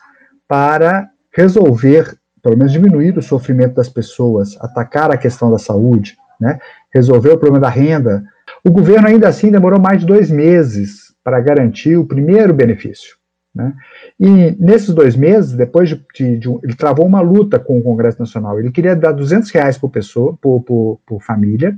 para 0.48 1.08
resolver, 1.32 2.16
pelo 2.42 2.56
menos 2.56 2.72
diminuir 2.72 3.16
o 3.18 3.22
sofrimento 3.22 3.74
das 3.74 3.88
pessoas, 3.88 4.56
atacar 4.60 5.10
a 5.10 5.16
questão 5.16 5.50
da 5.50 5.58
saúde, 5.58 6.16
né? 6.40 6.58
resolver 6.92 7.30
o 7.30 7.38
problema 7.38 7.60
da 7.60 7.68
renda, 7.68 8.24
o 8.64 8.70
governo, 8.70 9.08
ainda 9.08 9.28
assim, 9.28 9.50
demorou 9.50 9.78
mais 9.78 10.00
de 10.00 10.06
dois 10.06 10.30
meses 10.30 11.14
para 11.22 11.40
garantir 11.40 11.96
o 11.96 12.06
primeiro 12.06 12.54
benefício. 12.54 13.16
Né? 13.54 13.72
E 14.20 14.56
nesses 14.58 14.94
dois 14.94 15.16
meses, 15.16 15.52
depois 15.52 15.88
de, 15.88 16.04
de, 16.14 16.38
de 16.38 16.48
ele 16.62 16.74
travou 16.74 17.06
uma 17.06 17.20
luta 17.20 17.58
com 17.58 17.78
o 17.78 17.82
Congresso 17.82 18.20
Nacional. 18.20 18.58
Ele 18.58 18.70
queria 18.70 18.94
dar 18.94 19.12
200 19.12 19.50
reais 19.50 19.78
por 19.78 19.88
pessoa, 19.88 20.36
por, 20.40 20.60
por, 20.62 21.00
por 21.06 21.22
família, 21.22 21.76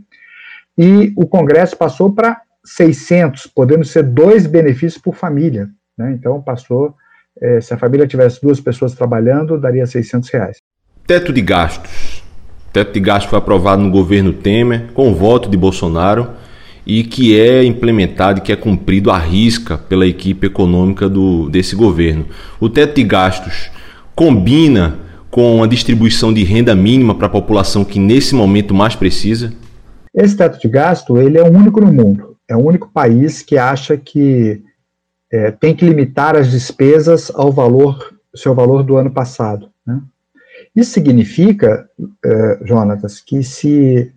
e 0.76 1.12
o 1.16 1.26
Congresso 1.26 1.76
passou 1.76 2.12
para 2.12 2.40
600, 2.64 3.46
podendo 3.46 3.84
ser 3.84 4.02
dois 4.02 4.46
benefícios 4.46 5.00
por 5.00 5.14
família. 5.14 5.68
Né? 5.96 6.12
Então 6.12 6.42
passou, 6.42 6.94
é, 7.40 7.60
se 7.60 7.72
a 7.72 7.78
família 7.78 8.06
tivesse 8.06 8.40
duas 8.40 8.60
pessoas 8.60 8.94
trabalhando, 8.94 9.58
daria 9.58 9.86
600 9.86 10.30
reais. 10.30 10.56
Teto 11.06 11.32
de 11.32 11.40
gastos. 11.40 12.22
teto 12.72 12.92
de 12.92 13.00
gastos 13.00 13.30
foi 13.30 13.38
aprovado 13.38 13.82
no 13.82 13.90
governo 13.90 14.32
Temer, 14.32 14.92
com 14.92 15.10
o 15.10 15.14
voto 15.14 15.48
de 15.48 15.56
Bolsonaro 15.56 16.28
e 16.86 17.04
que 17.04 17.38
é 17.38 17.62
implementado 17.64 18.38
e 18.38 18.42
que 18.42 18.52
é 18.52 18.56
cumprido 18.56 19.10
à 19.10 19.18
risca 19.18 19.76
pela 19.76 20.06
equipe 20.06 20.46
econômica 20.46 21.08
do, 21.08 21.48
desse 21.50 21.76
governo. 21.76 22.26
O 22.58 22.68
teto 22.68 22.96
de 22.96 23.04
gastos 23.04 23.70
combina 24.14 24.98
com 25.30 25.62
a 25.62 25.66
distribuição 25.66 26.32
de 26.32 26.42
renda 26.44 26.74
mínima 26.74 27.14
para 27.14 27.26
a 27.26 27.30
população 27.30 27.84
que 27.84 27.98
nesse 27.98 28.34
momento 28.34 28.74
mais 28.74 28.96
precisa? 28.96 29.52
Esse 30.14 30.36
teto 30.36 30.58
de 30.58 30.68
gasto 30.68 31.18
ele 31.18 31.38
é 31.38 31.42
o 31.42 31.52
único 31.52 31.80
no 31.80 31.92
mundo. 31.92 32.36
É 32.48 32.56
o 32.56 32.66
único 32.66 32.90
país 32.90 33.42
que 33.42 33.58
acha 33.58 33.96
que 33.96 34.62
é, 35.30 35.50
tem 35.50 35.74
que 35.74 35.84
limitar 35.84 36.36
as 36.36 36.50
despesas 36.50 37.30
ao 37.34 37.52
valor, 37.52 38.14
seu 38.34 38.54
valor 38.54 38.82
do 38.82 38.96
ano 38.96 39.10
passado. 39.10 39.70
Né? 39.86 40.00
Isso 40.74 40.92
significa, 40.92 41.88
é, 42.24 42.58
Jonatas, 42.64 43.20
que 43.20 43.42
se 43.42 44.12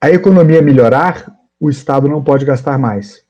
a 0.00 0.10
economia 0.10 0.62
melhorar, 0.62 1.30
o 1.58 1.68
Estado 1.68 2.08
não 2.08 2.22
pode 2.22 2.44
gastar 2.44 2.78
mais. 2.78 3.22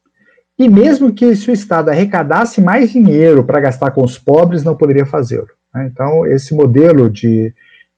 E 0.59 0.69
mesmo 0.69 1.13
que 1.13 1.35
se 1.35 1.51
o 1.51 1.55
Estado 1.55 1.89
arrecadasse 1.89 2.61
mais 2.61 2.91
dinheiro 2.91 3.43
para 3.43 3.61
gastar 3.61 3.91
com 3.91 4.05
os 4.05 4.19
pobres, 4.19 4.63
não 4.63 4.77
poderia 4.77 5.07
fazê-lo. 5.07 5.49
Né? 5.75 5.91
Então, 5.93 6.27
esse 6.27 6.55
modelo 6.55 7.11
de, 7.11 7.53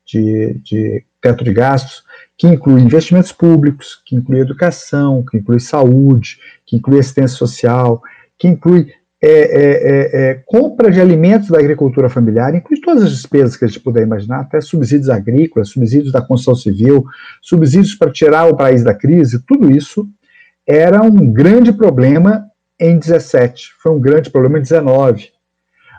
de, 0.06 0.54
de 0.64 1.04
teto 1.20 1.44
de 1.44 1.52
gastos, 1.52 2.04
que 2.36 2.46
inclui 2.46 2.80
investimentos 2.80 3.32
públicos, 3.32 4.00
que 4.04 4.16
inclui 4.16 4.40
educação, 4.40 5.24
que 5.24 5.36
inclui 5.36 5.60
saúde, 5.60 6.38
que 6.64 6.76
inclui 6.76 6.98
assistência 6.98 7.36
social, 7.36 8.02
que 8.42 8.48
inclui 8.48 8.92
é, 9.22 9.28
é, 9.28 9.30
é, 9.30 10.30
é, 10.30 10.34
compra 10.44 10.90
de 10.90 11.00
alimentos 11.00 11.48
da 11.48 11.60
agricultura 11.60 12.08
familiar, 12.08 12.52
inclui 12.52 12.80
todas 12.80 13.04
as 13.04 13.12
despesas 13.12 13.56
que 13.56 13.64
a 13.64 13.68
gente 13.68 13.78
puder 13.78 14.02
imaginar, 14.02 14.40
até 14.40 14.60
subsídios 14.60 15.08
agrícolas, 15.08 15.68
subsídios 15.68 16.10
da 16.10 16.20
construção 16.20 16.56
civil, 16.56 17.04
subsídios 17.40 17.94
para 17.94 18.10
tirar 18.10 18.46
o 18.46 18.56
país 18.56 18.82
da 18.82 18.92
crise, 18.92 19.44
tudo 19.46 19.70
isso 19.70 20.08
era 20.66 21.00
um 21.02 21.32
grande 21.32 21.72
problema 21.72 22.46
em 22.80 22.98
17, 22.98 23.74
foi 23.80 23.92
um 23.92 24.00
grande 24.00 24.28
problema 24.28 24.58
em 24.58 24.62
19. 24.62 25.28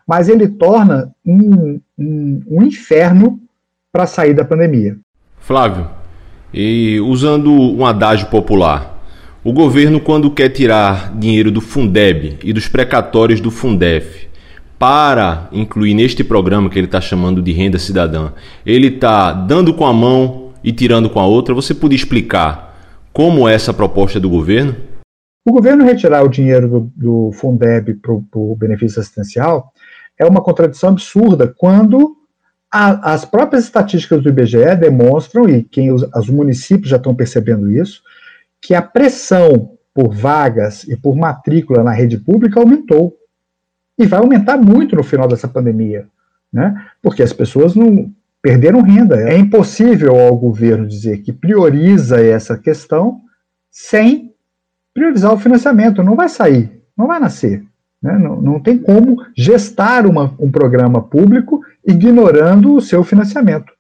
Mas 0.06 0.28
ele 0.28 0.50
torna 0.50 1.16
um, 1.26 1.80
um, 1.98 2.44
um 2.46 2.64
inferno 2.64 3.40
para 3.90 4.06
sair 4.06 4.34
da 4.34 4.44
pandemia. 4.44 4.98
Flávio, 5.38 5.90
e 6.54 7.00
usando 7.00 7.50
um 7.50 7.86
adágio 7.86 8.28
popular, 8.28 8.93
o 9.44 9.52
governo, 9.52 10.00
quando 10.00 10.32
quer 10.32 10.50
tirar 10.50 11.14
dinheiro 11.18 11.52
do 11.52 11.60
Fundeb 11.60 12.38
e 12.42 12.54
dos 12.54 12.70
precatórios 12.70 13.42
do 13.42 13.52
Fundef 13.52 14.30
para 14.80 15.50
incluir 15.52 15.94
neste 15.94 16.24
programa 16.24 16.70
que 16.70 16.80
ele 16.80 16.88
está 16.88 17.02
chamando 17.02 17.42
de 17.42 17.52
renda 17.52 17.78
cidadã, 17.78 18.32
ele 18.66 18.88
está 18.88 19.34
dando 19.34 19.74
com 19.74 19.86
a 19.86 19.94
mão 19.94 20.52
e 20.64 20.72
tirando 20.72 21.10
com 21.10 21.20
a 21.20 21.26
outra. 21.26 21.54
Você 21.54 21.74
podia 21.74 21.98
explicar 21.98 22.74
como 23.12 23.48
essa 23.48 23.74
proposta 23.74 24.18
do 24.18 24.30
governo? 24.30 24.76
O 25.46 25.52
governo 25.52 25.84
retirar 25.84 26.24
o 26.24 26.30
dinheiro 26.30 26.70
do, 26.70 26.92
do 26.96 27.32
Fundeb 27.34 27.96
para 27.96 28.14
o 28.14 28.56
benefício 28.56 29.02
assistencial 29.02 29.74
é 30.18 30.26
uma 30.26 30.42
contradição 30.42 30.92
absurda 30.92 31.54
quando 31.58 32.16
a, 32.72 33.14
as 33.14 33.26
próprias 33.26 33.66
estatísticas 33.66 34.24
do 34.24 34.30
IBGE 34.30 34.76
demonstram, 34.80 35.50
e 35.50 35.64
quem 35.64 35.92
os, 35.92 36.02
os 36.16 36.30
municípios 36.30 36.90
já 36.90 36.98
estão 36.98 37.14
percebendo 37.14 37.70
isso, 37.70 38.02
que 38.64 38.74
a 38.74 38.82
pressão 38.82 39.78
por 39.94 40.16
vagas 40.16 40.86
e 40.86 40.96
por 40.96 41.16
matrícula 41.16 41.84
na 41.84 41.92
rede 41.92 42.18
pública 42.18 42.60
aumentou. 42.60 43.16
E 44.00 44.08
vai 44.08 44.20
aumentar 44.20 44.58
muito 44.58 44.96
no 44.96 45.04
final 45.04 45.28
dessa 45.28 45.48
pandemia, 45.48 46.08
né? 46.52 46.84
Porque 47.02 47.22
as 47.22 47.32
pessoas 47.32 47.76
não 47.76 48.12
perderam 48.42 48.82
renda. 48.82 49.30
É 49.30 49.38
impossível 49.38 50.16
ao 50.16 50.36
governo 50.36 50.88
dizer 50.88 51.20
que 51.20 51.32
prioriza 51.32 52.20
essa 52.20 52.58
questão 52.58 53.22
sem 53.70 54.34
priorizar 54.94 55.34
o 55.34 55.38
financiamento. 55.38 56.02
Não 56.02 56.16
vai 56.16 56.30
sair, 56.30 56.82
não 56.98 57.06
vai 57.06 57.20
nascer. 57.20 57.64
Né? 58.02 58.18
Não, 58.18 58.42
não 58.42 58.60
tem 58.60 58.78
como 58.78 59.18
gestar 59.36 60.08
uma, 60.08 60.34
um 60.40 60.50
programa 60.50 61.02
público 61.04 61.62
ignorando 61.86 62.76
o 62.76 62.82
seu 62.82 63.04
financiamento. 63.04 63.73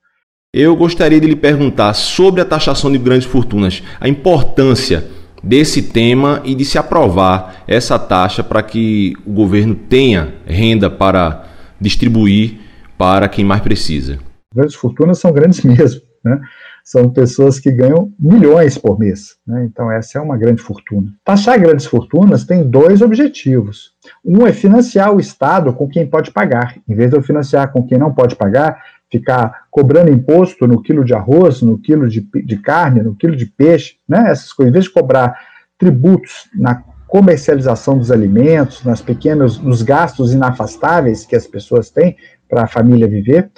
Eu 0.56 0.76
gostaria 0.76 1.20
de 1.20 1.26
lhe 1.26 1.36
perguntar 1.36 1.96
sobre 1.96 2.40
a 2.40 2.46
taxação 2.46 2.92
de 2.92 3.00
grandes 3.00 3.26
fortunas, 3.26 3.82
a 4.00 4.08
importância 4.08 5.04
desse 5.44 5.82
tema 5.82 6.44
e 6.46 6.54
de 6.54 6.64
se 6.64 6.78
aprovar 6.78 7.64
essa 7.68 7.98
taxa 7.98 8.44
para 8.44 8.62
que 8.62 9.16
o 9.26 9.32
governo 9.32 9.74
tenha 9.74 10.36
renda 10.46 10.92
para 10.92 11.48
distribuir 11.82 12.60
para 12.96 13.28
quem 13.28 13.44
mais 13.44 13.64
precisa. 13.64 14.20
Grandes 14.54 14.76
fortunas 14.76 15.18
são 15.18 15.34
grandes 15.34 15.60
mesmo, 15.66 16.02
né? 16.24 16.40
São 16.84 17.10
pessoas 17.10 17.60
que 17.60 17.72
ganham 17.72 18.12
milhões 18.20 18.78
por 18.78 19.00
mês, 19.00 19.38
né? 19.48 19.66
Então 19.66 19.92
essa 19.92 20.20
é 20.20 20.22
uma 20.22 20.38
grande 20.38 20.62
fortuna. 20.62 21.12
Taxar 21.26 21.60
grandes 21.60 21.88
fortunas 21.88 22.44
tem 22.44 22.64
dois 22.64 23.02
objetivos. 23.02 23.94
Um 24.24 24.46
é 24.46 24.54
financiar 24.54 25.16
o 25.16 25.20
Estado 25.20 25.74
com 25.74 25.88
quem 25.88 26.06
pode 26.06 26.30
pagar. 26.30 26.76
Em 26.88 26.94
vez 26.94 27.10
de 27.10 27.18
eu 27.18 27.24
financiar 27.24 27.72
com 27.72 27.82
quem 27.88 27.98
não 27.98 28.14
pode 28.14 28.36
pagar, 28.36 28.78
ficar 29.10 29.63
cobrando 29.74 30.12
imposto 30.12 30.68
no 30.68 30.84
quilo 30.84 31.04
de 31.04 31.16
arroz, 31.16 31.64
no 31.64 31.80
quilo 31.80 32.08
de, 32.08 32.22
de 32.22 32.58
carne, 32.58 33.02
no 33.02 33.16
quilo 33.16 33.36
de 33.36 33.48
peixe, 33.48 33.96
né? 34.08 34.30
Essas 34.30 34.54
coisas. 34.54 34.70
Em 34.70 34.74
vez 34.74 34.86
de 34.86 34.92
cobrar 34.92 35.36
tributos 35.80 36.48
na 36.54 36.84
comercialização 37.08 37.98
dos 37.98 38.12
alimentos, 38.12 38.84
nas 38.84 39.02
pequenas, 39.02 39.58
nos 39.58 39.82
gastos 39.82 40.32
inafastáveis 40.32 41.26
que 41.26 41.36
as 41.36 41.48
pessoas 41.48 41.90
têm 41.90 42.16
para 42.48 42.66
a 42.66 42.68
família 42.68 43.08
viver, 43.08 43.50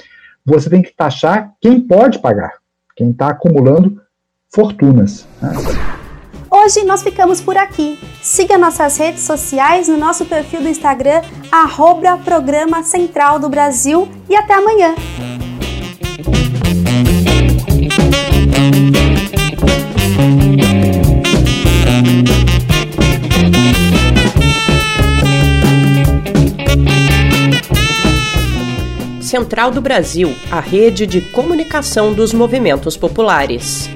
você 0.45 0.69
tem 0.69 0.81
que 0.81 0.95
taxar 0.95 1.51
quem 1.59 1.81
pode 1.81 2.19
pagar, 2.19 2.53
quem 2.95 3.11
está 3.11 3.31
acumulando 3.31 4.01
fortunas. 4.53 5.27
Né? 5.41 5.51
Hoje 6.49 6.85
nós 6.85 7.03
ficamos 7.03 7.41
por 7.41 7.57
aqui. 7.57 7.99
Siga 8.21 8.57
nossas 8.57 8.95
redes 8.95 9.23
sociais 9.23 9.89
no 9.89 9.97
nosso 9.97 10.23
perfil 10.23 10.61
do 10.61 10.69
Instagram, 10.69 11.21
arroba 11.51 12.17
Programa 12.19 12.83
Central 12.83 13.37
do 13.37 13.49
Brasil 13.49 14.07
e 14.29 14.35
até 14.35 14.53
amanhã. 14.53 14.95
Central 29.25 29.71
do 29.71 29.81
Brasil, 29.81 30.35
a 30.51 30.59
rede 30.59 31.07
de 31.07 31.19
comunicação 31.19 32.13
dos 32.13 32.31
movimentos 32.31 32.95
populares. 32.95 33.89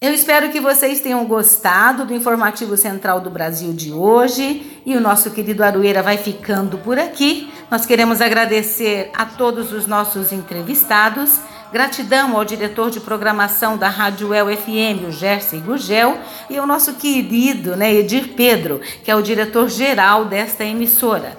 Eu 0.00 0.14
espero 0.14 0.50
que 0.50 0.58
vocês 0.58 1.00
tenham 1.00 1.24
gostado 1.26 2.06
do 2.06 2.14
Informativo 2.14 2.78
Central 2.78 3.20
do 3.20 3.28
Brasil 3.28 3.74
de 3.74 3.92
hoje 3.92 4.80
e 4.86 4.96
o 4.96 5.00
nosso 5.00 5.30
querido 5.30 5.62
Arueira 5.62 6.02
vai 6.02 6.16
ficando 6.16 6.78
por 6.78 6.98
aqui. 6.98 7.52
Nós 7.70 7.84
queremos 7.84 8.22
agradecer 8.22 9.10
a 9.14 9.26
todos 9.26 9.70
os 9.70 9.86
nossos 9.86 10.32
entrevistados 10.32 11.38
Gratidão 11.72 12.36
ao 12.36 12.44
diretor 12.44 12.90
de 12.90 13.00
programação 13.00 13.78
da 13.78 13.88
Rádio 13.88 14.34
El 14.34 14.54
FM, 14.54 15.08
o 15.08 15.10
Gerson 15.10 15.58
Gugel, 15.60 16.18
e 16.50 16.58
ao 16.58 16.66
nosso 16.66 16.92
querido 16.96 17.74
né, 17.74 17.94
Edir 17.94 18.34
Pedro, 18.36 18.78
que 19.02 19.10
é 19.10 19.16
o 19.16 19.22
diretor-geral 19.22 20.26
desta 20.26 20.64
emissora. 20.64 21.34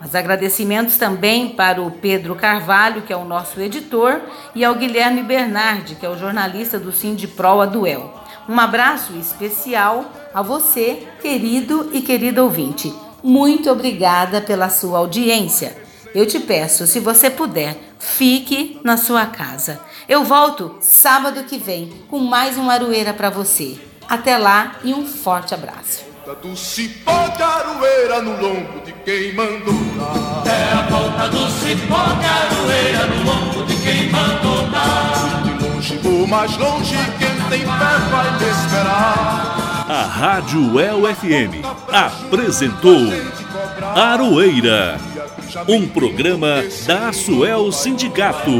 Mas 0.00 0.14
agradecimentos 0.14 0.96
também 0.96 1.50
para 1.50 1.82
o 1.82 1.90
Pedro 1.90 2.34
Carvalho, 2.34 3.02
que 3.02 3.12
é 3.12 3.16
o 3.16 3.26
nosso 3.26 3.60
editor, 3.60 4.22
e 4.54 4.64
ao 4.64 4.74
Guilherme 4.74 5.22
Bernardi, 5.22 5.96
que 5.96 6.06
é 6.06 6.08
o 6.08 6.16
jornalista 6.16 6.78
do 6.78 6.90
Sindipro 6.90 7.60
Aduel. 7.60 8.10
Um 8.48 8.58
abraço 8.58 9.12
especial 9.18 10.06
a 10.32 10.40
você, 10.40 11.06
querido 11.20 11.90
e 11.92 12.00
querida 12.00 12.42
ouvinte. 12.42 12.90
Muito 13.22 13.70
obrigada 13.70 14.40
pela 14.40 14.70
sua 14.70 14.98
audiência. 14.98 15.83
Eu 16.14 16.24
te 16.24 16.38
peço, 16.38 16.86
se 16.86 17.00
você 17.00 17.28
puder, 17.28 17.76
fique 17.98 18.78
na 18.84 18.96
sua 18.96 19.26
casa. 19.26 19.80
Eu 20.08 20.22
volto 20.22 20.76
sábado 20.80 21.42
que 21.42 21.58
vem 21.58 21.92
com 22.08 22.20
mais 22.20 22.56
uma 22.56 22.72
aroeira 22.72 23.12
para 23.12 23.30
você. 23.30 23.76
Até 24.08 24.38
lá 24.38 24.76
e 24.84 24.94
um 24.94 25.04
forte 25.04 25.54
abraço. 25.54 26.04
Do 26.40 26.56
cipó 26.56 27.26
de 27.36 27.42
aroeira 27.42 28.22
no 28.22 28.40
lombo 28.40 28.80
de 28.84 28.92
quem 29.04 29.34
mandou 29.34 29.74
dar. 29.74 30.44
É 30.46 30.72
a 30.72 30.82
volta 30.82 31.28
do 31.30 31.50
cipó 31.50 32.04
de 32.20 32.26
aroeira 32.26 33.06
no 33.06 33.24
lombo 33.24 33.66
de 33.66 33.76
quem 33.82 34.08
mandou 34.10 34.68
dar. 34.70 35.42
De 35.42 35.64
longe 35.64 36.00
ou 36.04 36.26
mais 36.28 36.56
longe, 36.56 36.96
quem 37.18 37.48
tem 37.50 37.60
fé 37.60 37.98
vai 38.12 38.38
me 38.38 38.50
esperar. 38.50 39.84
A 39.88 40.02
Rádio 40.04 40.78
El 40.78 41.02
FM 41.14 41.64
apresentou 41.92 43.12
Aroeira 43.96 44.98
um 45.68 45.86
programa 45.86 46.64
da 46.86 47.08
Asuel 47.08 47.70
Sindicato. 47.70 48.50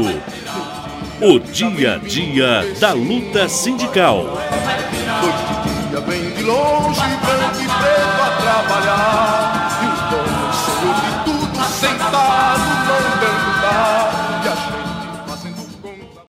O 1.21 1.39
dia 1.39 1.95
a 1.95 1.97
dia 1.97 2.73
da 2.79 2.93
luta 2.93 3.49
sindical. 3.49 4.37
De 6.35 6.43
longe, 6.43 6.99
branco 6.99 7.59
e 7.59 7.65
preto 7.65 8.21
a 8.21 8.41
trabalhar. 8.41 9.44